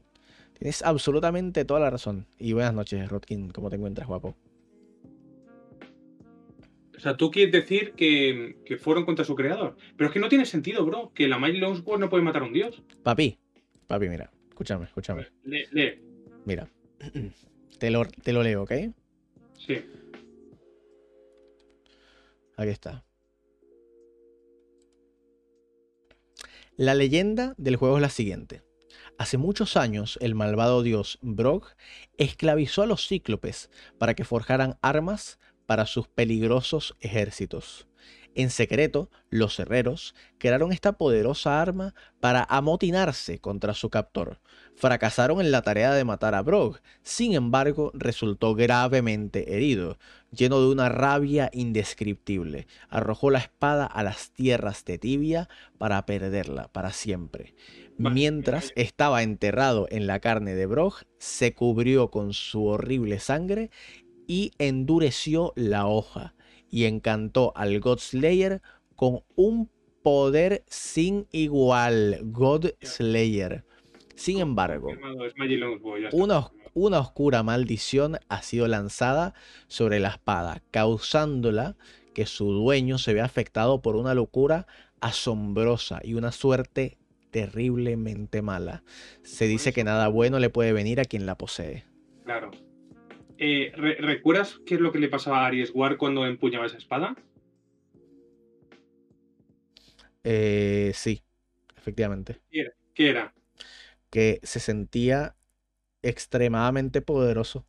[0.58, 2.28] Tienes absolutamente toda la razón.
[2.38, 3.50] Y buenas noches, Rodkin.
[3.52, 4.36] ¿Cómo te encuentras, guapo?
[6.96, 9.78] O sea, tú quieres decir que, que fueron contra su creador.
[9.96, 11.14] Pero es que no tiene sentido, bro.
[11.14, 12.84] Que la Magic War no puede matar a un dios.
[13.04, 13.40] Papi,
[13.88, 15.28] papi, mira, escúchame, escúchame.
[15.46, 16.02] Lee, lee.
[16.44, 16.70] Mira,
[17.80, 18.72] te lo, te lo leo, ¿ok?
[19.58, 19.86] Sí.
[22.58, 23.06] Aquí está.
[26.78, 28.64] La leyenda del juego es la siguiente.
[29.18, 31.66] Hace muchos años, el malvado dios Brog
[32.18, 37.89] esclavizó a los cíclopes para que forjaran armas para sus peligrosos ejércitos.
[38.40, 44.40] En secreto, los herreros crearon esta poderosa arma para amotinarse contra su captor.
[44.78, 49.98] Fracasaron en la tarea de matar a Brog, sin embargo, resultó gravemente herido.
[50.32, 56.70] Lleno de una rabia indescriptible, arrojó la espada a las tierras de Tibia para perderla
[56.72, 57.56] para siempre.
[57.98, 63.70] Mientras estaba enterrado en la carne de Brog, se cubrió con su horrible sangre
[64.28, 66.36] y endureció la hoja
[66.70, 68.62] y encantó al Godslayer
[68.96, 69.70] con un
[70.02, 72.20] poder sin igual.
[72.24, 73.64] Godslayer.
[74.16, 74.90] Sin embargo,
[76.12, 79.34] una, una oscura maldición ha sido lanzada
[79.68, 81.78] sobre la espada, causándola
[82.14, 84.68] que su dueño se vea afectado por una locura
[85.00, 86.98] asombrosa y una suerte
[87.32, 88.84] terriblemente mala.
[89.24, 91.86] Se dice que nada bueno le puede venir a quien la posee.
[92.26, 92.52] Claro.
[93.42, 97.16] Eh, ¿Recuerdas qué es lo que le pasaba a Aries War cuando empuñaba esa espada?
[100.26, 101.22] Eh, sí,
[101.78, 102.42] efectivamente.
[102.52, 103.34] ¿Qué era?
[104.10, 105.38] Que se sentía
[106.02, 107.66] extremadamente poderoso.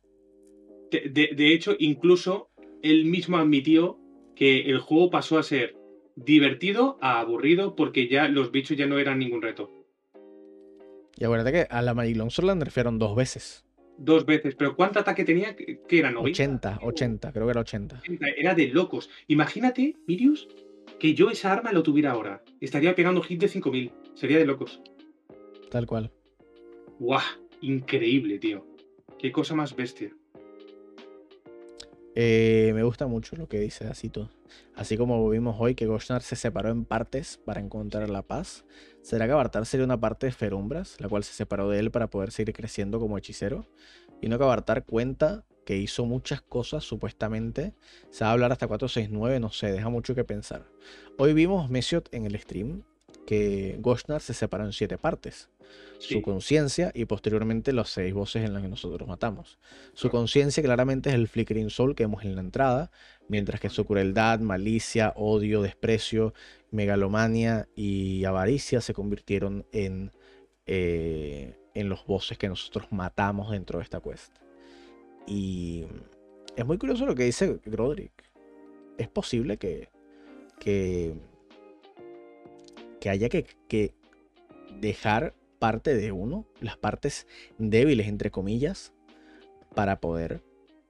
[0.91, 2.49] De, hecho, incluso
[2.83, 3.97] él mismo admitió
[4.35, 5.77] que el juego pasó a ser
[6.17, 9.71] divertido a aburrido porque ya los bichos ya no eran ningún reto.
[11.17, 13.63] Y acuérdate que a la Magilon solo la nerfearon dos veces
[13.97, 14.55] dos veces.
[14.55, 15.55] Pero ¿cuánto ataque tenía?
[15.55, 16.17] ¿Qué eran?
[16.17, 18.01] 80, 80, creo que era 80.
[18.37, 19.09] Era de locos.
[19.27, 20.47] Imagínate, Mirius,
[20.99, 22.43] que yo esa arma lo tuviera ahora.
[22.59, 23.91] Estaría pegando hit de 5000.
[24.13, 24.81] Sería de locos.
[25.69, 26.11] Tal cual.
[26.99, 27.21] ¡Guau!
[27.61, 28.65] Increíble, tío.
[29.19, 30.11] Qué cosa más bestia.
[32.15, 34.29] Eh, me gusta mucho lo que dice Asito.
[34.75, 38.65] Así como vimos hoy que Goshnar se separó en partes para encontrar la paz,
[39.01, 42.09] ¿será que Abartar sería una parte de Ferumbras, la cual se separó de él para
[42.09, 43.67] poder seguir creciendo como hechicero?
[44.21, 47.73] Y no que Abartar cuenta que hizo muchas cosas supuestamente.
[48.09, 50.65] Se va a hablar hasta 469, no sé, deja mucho que pensar.
[51.17, 52.83] Hoy vimos Mesiot en el stream
[53.25, 55.49] que Goshnar se separó en siete partes
[55.99, 59.59] su conciencia y posteriormente los seis voces en las que nosotros matamos.
[59.93, 62.91] Su conciencia claramente es el flickering soul que vemos en la entrada,
[63.27, 66.33] mientras que su crueldad, malicia, odio, desprecio,
[66.71, 70.11] megalomania y avaricia se convirtieron en,
[70.65, 74.35] eh, en los voces que nosotros matamos dentro de esta quest.
[75.27, 75.85] Y
[76.55, 78.23] es muy curioso lo que dice Grodrick.
[78.97, 79.89] Es posible que,
[80.59, 81.15] que,
[83.01, 83.93] que haya que, que
[84.79, 87.27] dejar parte de uno, las partes
[87.57, 88.93] débiles, entre comillas,
[89.75, 90.41] para poder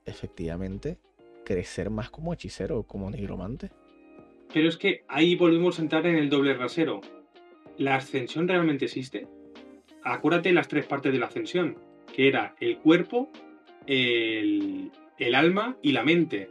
[0.06, 0.98] efectivamente
[1.46, 3.72] crecer más como hechicero o como nigromante.
[4.54, 7.02] Pero es que ahí volvemos a entrar en el doble rasero.
[7.78, 9.28] ¿La ascensión realmente existe?
[10.04, 11.78] Acuérdate las tres partes de la ascensión,
[12.14, 13.32] que era el cuerpo,
[13.88, 16.50] el, el alma y la mente.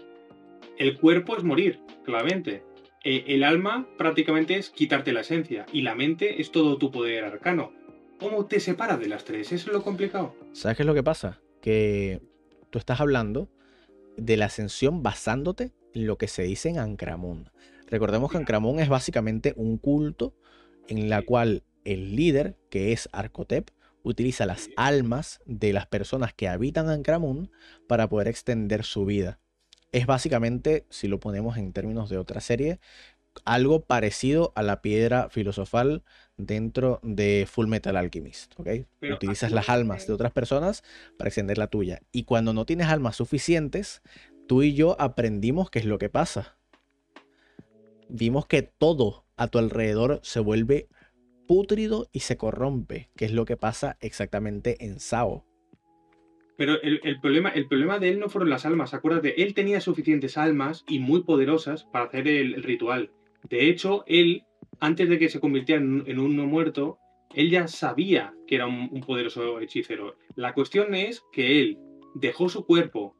[0.78, 2.62] El cuerpo es morir, claramente.
[3.02, 7.24] E, el alma prácticamente es quitarte la esencia y la mente es todo tu poder
[7.24, 7.72] arcano.
[8.18, 9.52] ¿Cómo te separas de las tres?
[9.52, 10.34] Eso es lo complicado.
[10.52, 11.40] ¿Sabes qué es lo que pasa?
[11.62, 12.20] Que
[12.68, 13.48] tú estás hablando
[14.16, 17.50] de la ascensión basándote en lo que se dice en Ancramun.
[17.86, 20.34] Recordemos que Ancramun es básicamente un culto
[20.88, 23.70] en la cual el líder, que es Arcotep,
[24.02, 27.50] utiliza las almas de las personas que habitan Ancramun
[27.86, 29.40] para poder extender su vida.
[29.92, 32.78] Es básicamente, si lo ponemos en términos de otra serie,
[33.44, 36.02] algo parecido a la piedra filosofal
[36.36, 38.68] dentro de Full Metal Alchemist, ¿ok?
[39.12, 40.82] Utilizas las almas de otras personas
[41.16, 42.02] para extender la tuya.
[42.12, 44.02] Y cuando no tienes almas suficientes,
[44.46, 46.56] tú y yo aprendimos qué es lo que pasa.
[48.08, 50.88] Vimos que todo a tu alrededor se vuelve
[51.46, 55.49] pútrido y se corrompe, que es lo que pasa exactamente en Sao.
[56.60, 60.36] Pero el, problema, el problema de él no fueron las almas, acuérdate, él tenía suficientes
[60.36, 63.12] almas y muy poderosas para hacer el ritual.
[63.48, 64.44] De hecho, él,
[64.78, 66.98] antes de que se convirtiera en, un no muerto,
[67.34, 70.18] él ya sabía que era un, poderoso hechicero.
[70.36, 71.78] La cuestión es que él
[72.14, 73.16] dejó su cuerpo,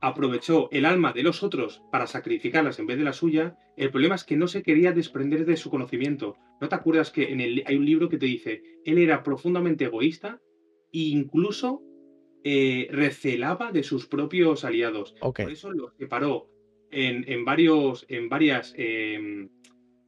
[0.00, 3.54] aprovechó el alma de los otros para sacrificarlas en vez de la suya.
[3.76, 6.34] El problema es que no se quería desprender de su conocimiento.
[6.60, 9.84] ¿No te acuerdas que en el, hay un libro que te dice, él era profundamente
[9.84, 10.40] egoísta
[10.92, 11.80] e incluso
[12.44, 15.14] eh, recelaba de sus propios aliados?
[15.20, 16.48] Por eso lo separó
[16.90, 19.48] en, varios, en, varias, em,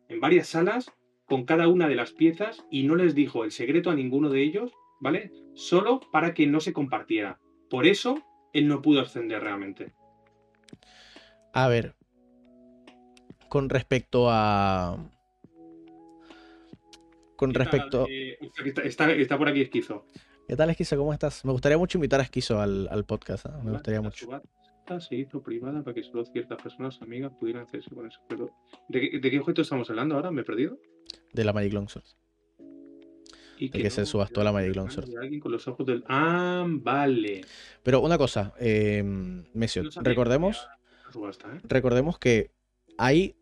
[0.09, 0.93] en varias salas
[1.27, 4.43] con cada una de las piezas y no les dijo el secreto a ninguno de
[4.43, 5.33] ellos, ¿vale?
[5.55, 7.41] Solo para que no se compartiera.
[7.71, 8.23] Por eso
[8.53, 9.93] él no pudo ascender realmente.
[11.53, 11.95] A ver,
[13.49, 14.99] con respecto a...
[17.37, 18.07] Con respecto...
[18.09, 18.39] Eh,
[18.85, 20.07] está, por aquí Esquizo.
[20.49, 20.97] ¿Qué tal Esquizo?
[20.97, 21.45] ¿Cómo estás?
[21.45, 23.47] Me gustaría mucho invitar a Esquizo al, podcast.
[23.47, 23.51] ¿eh?
[23.63, 24.27] Me gustaría mucho.
[24.27, 28.21] subasta se hizo privada para que solo ciertas personas amigas pudieran hacerse con eso.
[28.29, 28.51] Pero,
[28.89, 30.31] ¿de, qué- de qué objeto estamos hablando ahora?
[30.31, 30.79] ¿Me he perdido?
[31.33, 32.05] De la Magic Longsword.
[33.59, 35.09] Y De que se subastó la Magic Longsword.
[35.19, 36.05] Alguien con los ojos del...
[36.09, 37.43] Ah, vale.
[37.83, 39.03] Pero una cosa, eh,
[39.55, 40.69] Mesio, No sabía que recordemos,
[41.13, 41.61] subasta, ¿eh?
[41.65, 42.51] recordemos que
[42.99, 43.37] hay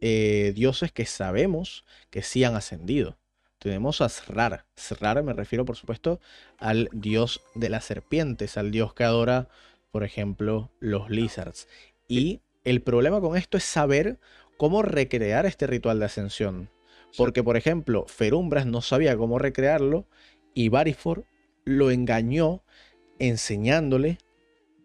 [0.00, 3.18] eh, dioses que sabemos que sí han ascendido.
[3.64, 4.66] Tenemos a Srar.
[4.76, 6.20] Srar me refiero, por supuesto,
[6.58, 9.48] al dios de las serpientes, al dios que adora,
[9.90, 11.66] por ejemplo, los lizards.
[12.06, 14.18] Y el problema con esto es saber
[14.58, 16.68] cómo recrear este ritual de ascensión.
[17.16, 20.06] Porque, por ejemplo, Ferumbras no sabía cómo recrearlo
[20.52, 21.24] y Varifor
[21.64, 22.62] lo engañó
[23.18, 24.18] enseñándole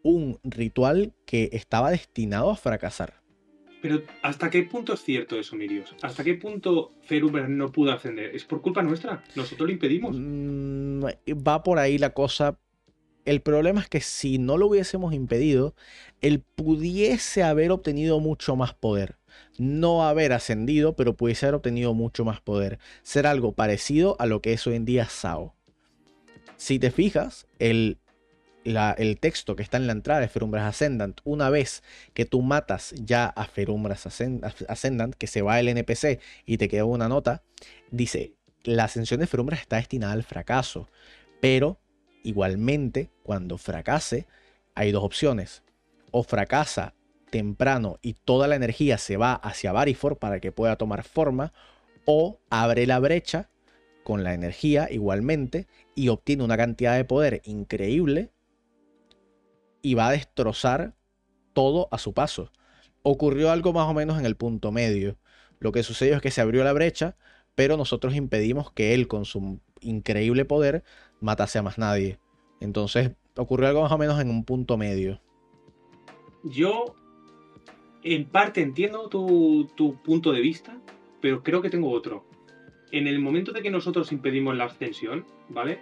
[0.04, 3.19] un ritual que estaba destinado a fracasar.
[3.82, 5.96] Pero ¿hasta qué punto es cierto eso, Mirios?
[6.02, 8.36] ¿Hasta qué punto Ferumbras no pudo ascender?
[8.36, 9.24] ¿Es por culpa nuestra?
[9.36, 10.16] Nosotros lo impedimos.
[10.18, 11.06] Mm,
[11.48, 12.60] va por ahí la cosa.
[13.26, 15.76] El problema es que si no lo hubiésemos impedido,
[16.22, 19.18] él pudiese haber obtenido mucho más poder.
[19.58, 22.80] No haber ascendido, pero pudiese haber obtenido mucho más poder.
[23.04, 25.54] Ser algo parecido a lo que es hoy en día Sao.
[26.58, 28.00] Si te fijas, el,
[28.78, 32.94] el texto que está en la entrada de Ferumbras Ascendant, una vez que tú matas
[32.98, 37.44] ya a Ferumbras Ascend- Ascendant, que se va el NPC y te queda una nota,
[37.92, 40.90] dice, la ascensión de Ferumbras está destinada al fracaso,
[41.42, 41.80] pero
[42.24, 44.28] igualmente cuando fracase
[44.76, 45.64] hay dos opciones.
[46.12, 46.96] O fracasa
[47.30, 51.54] temprano y toda la energía se va hacia Varifor para que pueda tomar forma,
[52.06, 53.50] o abre la brecha
[54.04, 58.32] con la energía igualmente y obtiene una cantidad de poder increíble
[59.82, 60.96] y va a destrozar
[61.54, 62.52] todo a su paso.
[63.02, 65.18] Ocurrió algo más o menos en el punto medio.
[65.60, 67.16] Lo que sucedió es que se abrió la brecha,
[67.56, 70.84] pero nosotros impedimos que él con su increíble poder
[71.20, 72.20] matase a más nadie.
[72.60, 75.20] Entonces ocurrió algo más o menos en un punto medio.
[76.44, 76.96] Yo,
[78.04, 79.68] en parte, entiendo tu,
[80.04, 80.78] punto de vista,
[81.22, 82.26] pero creo que tengo otro.
[82.92, 85.80] En el momento de que nosotros impedimos la ascensión, ¿vale?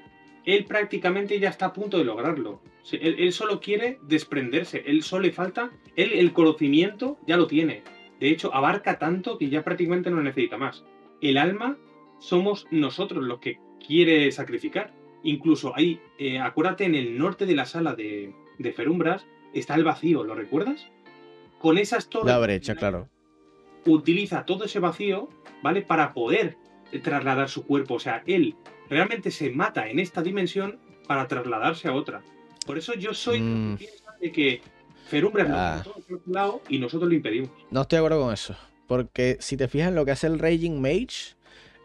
[0.47, 2.61] Él prácticamente ya está a punto de lograrlo.
[2.93, 7.83] Él solo quiere desprenderse, él solo le falta, él el conocimiento ya lo tiene.
[8.21, 10.85] De hecho, abarca tanto que ya prácticamente no necesita más.
[11.19, 11.77] El alma
[12.19, 14.93] somos nosotros los que quiere sacrificar.
[15.21, 19.83] Incluso ahí, eh, acuérdate, en el norte de la sala de, de Ferumbras está el
[19.83, 20.87] vacío, ¿lo recuerdas?
[21.59, 22.27] Con esas torres.
[22.27, 23.09] La brecha, claro.
[23.85, 25.27] Utiliza todo ese vacío,
[25.61, 25.81] ¿vale?
[25.81, 26.55] Para poder
[27.03, 27.95] trasladar su cuerpo.
[27.95, 28.55] O sea, él
[28.89, 32.21] realmente se mata en esta dimensión para trasladarse a otra.
[32.65, 33.71] Por eso yo soy Mm.
[33.73, 34.61] de que piensan de que
[35.07, 35.75] Ferumbras Ah.
[35.85, 37.49] lo todo por otro lado y nosotros lo impedimos.
[37.71, 38.55] No estoy de acuerdo con eso.
[38.88, 41.35] Porque si te fijas en lo que hace el Raging Mage,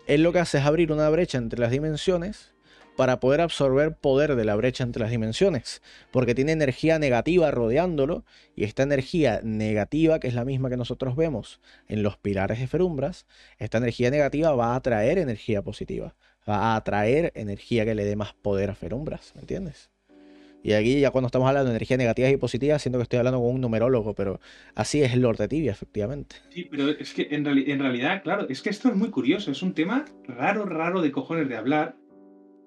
[0.09, 2.53] él lo que hace es abrir una brecha entre las dimensiones
[2.97, 5.83] para poder absorber poder de la brecha entre las dimensiones.
[6.11, 8.25] Porque tiene energía negativa rodeándolo.
[8.57, 12.67] Y esta energía negativa, que es la misma que nosotros vemos en los pilares de
[12.67, 13.27] Ferumbras,
[13.59, 16.15] esta energía negativa va a atraer energía positiva.
[16.49, 19.33] Va a atraer energía que le dé más poder a Ferumbras.
[19.35, 19.91] ¿Me entiendes?
[20.65, 23.41] Y aquí ya cuando estamos hablando de energías negativas y positivas, siento que estoy hablando
[23.41, 24.41] con un numerólogo, pero
[24.77, 26.37] así es el Lord de Tibia, efectivamente.
[26.51, 29.51] Sí, pero es que en, reali- en realidad, claro, es que esto es muy curioso.
[29.51, 31.97] Es un tema raro, raro de cojones de hablar.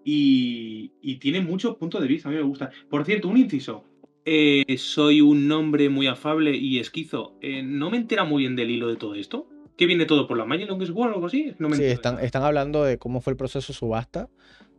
[0.03, 2.27] Y, y tiene muchos puntos de vista.
[2.29, 2.69] A mí me gusta.
[2.89, 3.85] Por cierto, un inciso.
[4.25, 7.37] Eh, soy un hombre muy afable y esquizo.
[7.41, 9.47] Eh, no me entera muy bien del hilo de todo esto.
[9.77, 11.53] ¿Qué viene todo por la Magic Longest War o algo así?
[11.59, 14.29] No me Sí, están, están hablando de cómo fue el proceso de subasta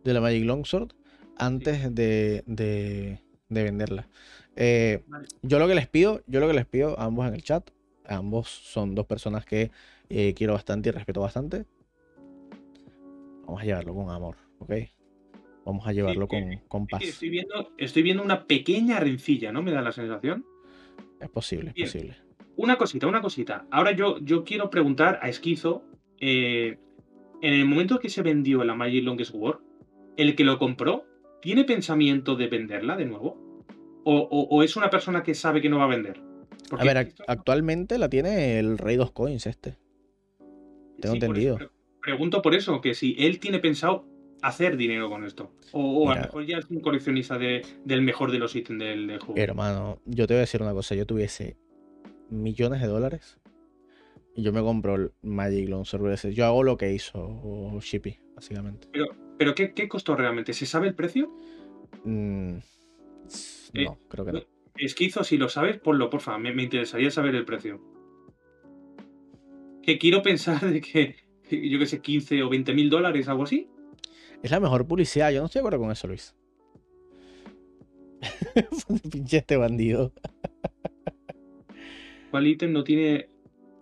[0.05, 0.92] de la Magic Longsword
[1.36, 4.09] antes de, de- de venderla.
[4.57, 5.28] Eh, Vale.
[5.42, 7.70] yo lo que les pido, yo lo que les pido a ambos en el chat,
[8.07, 9.70] ambos son dos personas que
[10.09, 11.66] eh, quiero bastante y respeto bastante.
[13.47, 14.72] Vamos a llevarlo con amor, ¿ok?
[15.64, 17.01] Vamos a llevarlo con, eh, con Es paz.
[17.03, 19.62] que Estoy viendo, estoy viendo una pequeña rencilla, ¿no?
[19.62, 20.44] Me da la sensación.
[21.20, 22.16] Es posible, es posible.
[22.57, 23.66] Una cosita, una cosita.
[23.70, 25.82] Ahora yo, yo quiero preguntar a Esquizo,
[26.20, 26.78] eh,
[27.42, 29.59] en el momento que se vendió la Magic Longest War,
[30.16, 31.04] el que lo compró,
[31.42, 33.36] ¿tiene pensamiento de venderla de nuevo?
[34.04, 36.20] ¿O, o- o es una persona que sabe que no va a vender?
[36.70, 39.76] A ver, esto- actualmente la tiene el Rey dos Coins este.
[41.00, 41.57] tengo sí, por entendido.
[41.59, 44.07] eso pregunto por eso, que si él tiene pensado
[44.42, 45.50] hacer dinero con esto.
[45.72, 48.78] O, o a lo mejor ya es un coleccionista de- del mejor de los ítems
[48.78, 49.34] del, del juego.
[49.40, 50.94] Hermano, yo te voy a decir una cosa.
[50.94, 51.57] Yo tuviese
[52.31, 53.39] millones de dólares
[54.37, 56.35] y yo me compro el Magic Longsword ese.
[56.35, 58.89] Yo hago lo que hizo Shippy, básicamente.
[59.39, 60.53] Pero ¿qué, qué costó realmente?
[60.53, 61.35] ¿Se sabe el precio?
[62.05, 62.59] Mm,
[63.72, 64.41] Eh, no, creo que no.
[64.77, 66.37] Esquizo, si lo sabes, ponlo, porfa.
[66.39, 67.81] Me, me interesaría saber el precio.
[69.83, 71.16] Que quiero pensar de que,
[71.51, 73.70] yo que sé, 15 o 20 mil dólares, algo así.
[74.43, 75.31] Es la mejor publicidad.
[75.31, 76.37] Yo no estoy de acuerdo con eso, Luis.
[79.11, 80.12] Pinche este bandido.
[82.31, 83.29] ¿Cuál ítem no tiene.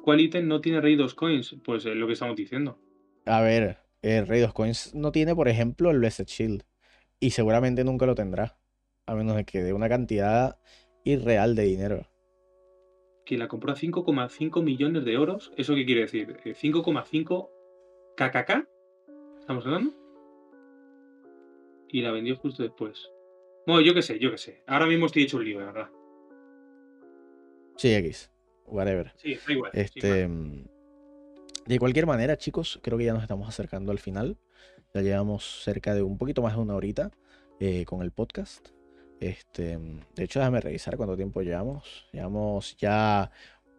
[0.03, 1.57] ¿Cuál ítem no tiene Rey 2 Coins?
[1.65, 2.79] Pues es lo que estamos diciendo.
[3.27, 6.65] A ver, el Rey 2 Coins no tiene, por ejemplo, el Blessed Shield.
[7.21, 8.59] Y seguramente nunca lo tendrá.
[9.07, 10.59] A menos de que dé una cantidad
[11.05, 12.07] irreal de dinero.
[13.25, 15.53] Que la compró a 5,5 millones de euros.
[15.57, 16.37] ¿Eso qué quiere decir?
[16.45, 17.49] Eh, ¿5,5
[18.17, 18.69] KKK?
[19.41, 19.93] ¿Estamos hablando?
[21.89, 23.11] Y la vendió justo después.
[23.67, 24.63] Bueno, yo qué sé, yo qué sé.
[24.67, 25.91] Ahora mismo estoy hecho un lío, de verdad.
[27.77, 28.34] Sí, X.
[28.67, 29.13] Whatever.
[29.17, 29.71] Sí, da igual.
[29.75, 30.65] Este, mm,
[31.67, 34.37] de cualquier manera, chicos, creo que ya nos estamos acercando al final.
[34.93, 37.11] Ya llevamos cerca de un poquito más de una horita
[37.61, 38.69] eh, con el podcast.
[39.21, 42.07] Este, mm, de hecho, déjame revisar cuánto tiempo llevamos.
[42.13, 43.31] Llevamos ya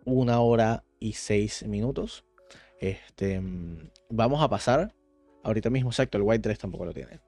[0.05, 2.25] una hora y seis minutos.
[2.79, 4.93] Este, mm, vamos a pasar
[5.43, 7.19] ahorita mismo, exacto, el White 3 tampoco lo tiene.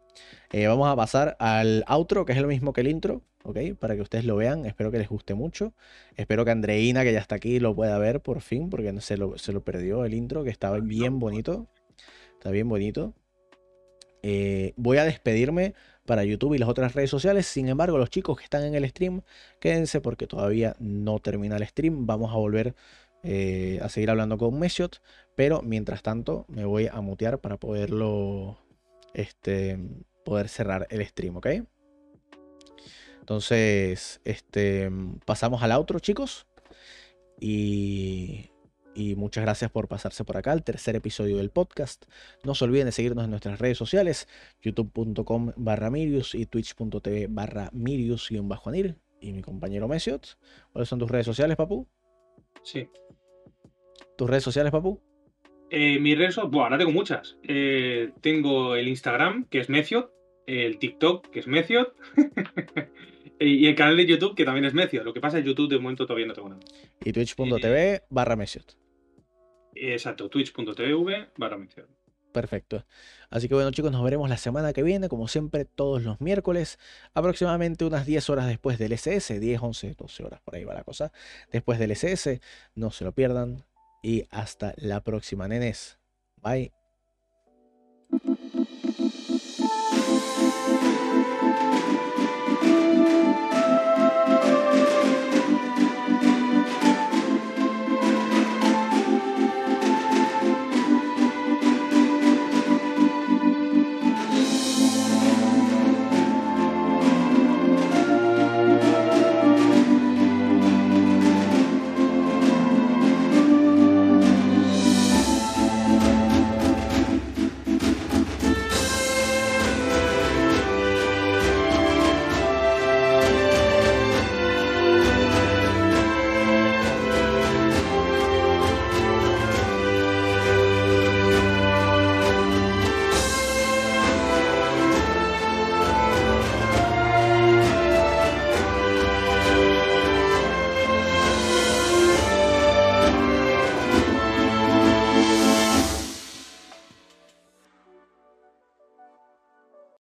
[0.52, 3.58] Eh, vamos a pasar al outro, que es lo mismo que el intro, ¿ok?
[3.80, 4.66] Para que ustedes lo vean.
[4.66, 5.74] Espero que les guste mucho.
[6.16, 9.38] Espero que Andreina, que ya está aquí, lo pueda ver por fin, porque se lo,
[9.38, 11.68] se lo perdió el intro, que estaba bien bonito.
[12.34, 13.14] Está bien bonito.
[14.24, 15.74] Eh, voy a despedirme
[16.06, 17.46] para YouTube y las otras redes sociales.
[17.48, 19.22] Sin embargo, los chicos que están en el stream,
[19.60, 22.06] quédense porque todavía no termina el stream.
[22.06, 22.76] Vamos a volver
[23.24, 25.02] eh, a seguir hablando con Mesiot.
[25.36, 28.58] Pero mientras tanto, me voy a mutear para poderlo
[29.14, 29.80] este,
[30.24, 31.48] poder cerrar el stream, ¿ok?
[33.20, 34.90] Entonces, este,
[35.26, 36.48] pasamos al outro, chicos.
[37.40, 38.50] Y,
[38.98, 42.06] y muchas gracias por pasarse por acá, el tercer episodio del podcast.
[42.44, 44.28] No se olviden de seguirnos en nuestras redes sociales,
[44.62, 50.40] youtube.com barra Mirius y twitch.tv barra Mirius-Anir y mi compañero Mesiot.
[50.72, 51.88] ¿Cuáles son tus redes sociales, papu?
[52.64, 52.90] Sí.
[54.18, 55.00] ¿Tus redes sociales, papu?
[55.70, 57.38] Eh, mis redes bueno, ahora tengo muchas.
[57.44, 60.12] Eh, tengo el Instagram, que es Meciot,
[60.46, 61.94] el TikTok, que es Meciot,
[63.40, 65.04] y el canal de YouTube, que también es Meciot.
[65.04, 66.62] Lo que pasa es YouTube de momento todavía no tengo nada.
[67.04, 68.78] Y twitch.tv barra Meciot.
[69.76, 71.88] Exacto, twitch.tv barra Meciot.
[72.32, 72.86] Perfecto.
[73.30, 76.78] Así que bueno chicos, nos veremos la semana que viene, como siempre, todos los miércoles,
[77.14, 80.84] aproximadamente unas 10 horas después del SS, 10, 11, 12 horas, por ahí va la
[80.84, 81.12] cosa.
[81.52, 82.40] Después del SS,
[82.76, 83.66] no se lo pierdan.
[84.08, 86.00] Y hasta la próxima, nenes.
[86.42, 86.77] Bye.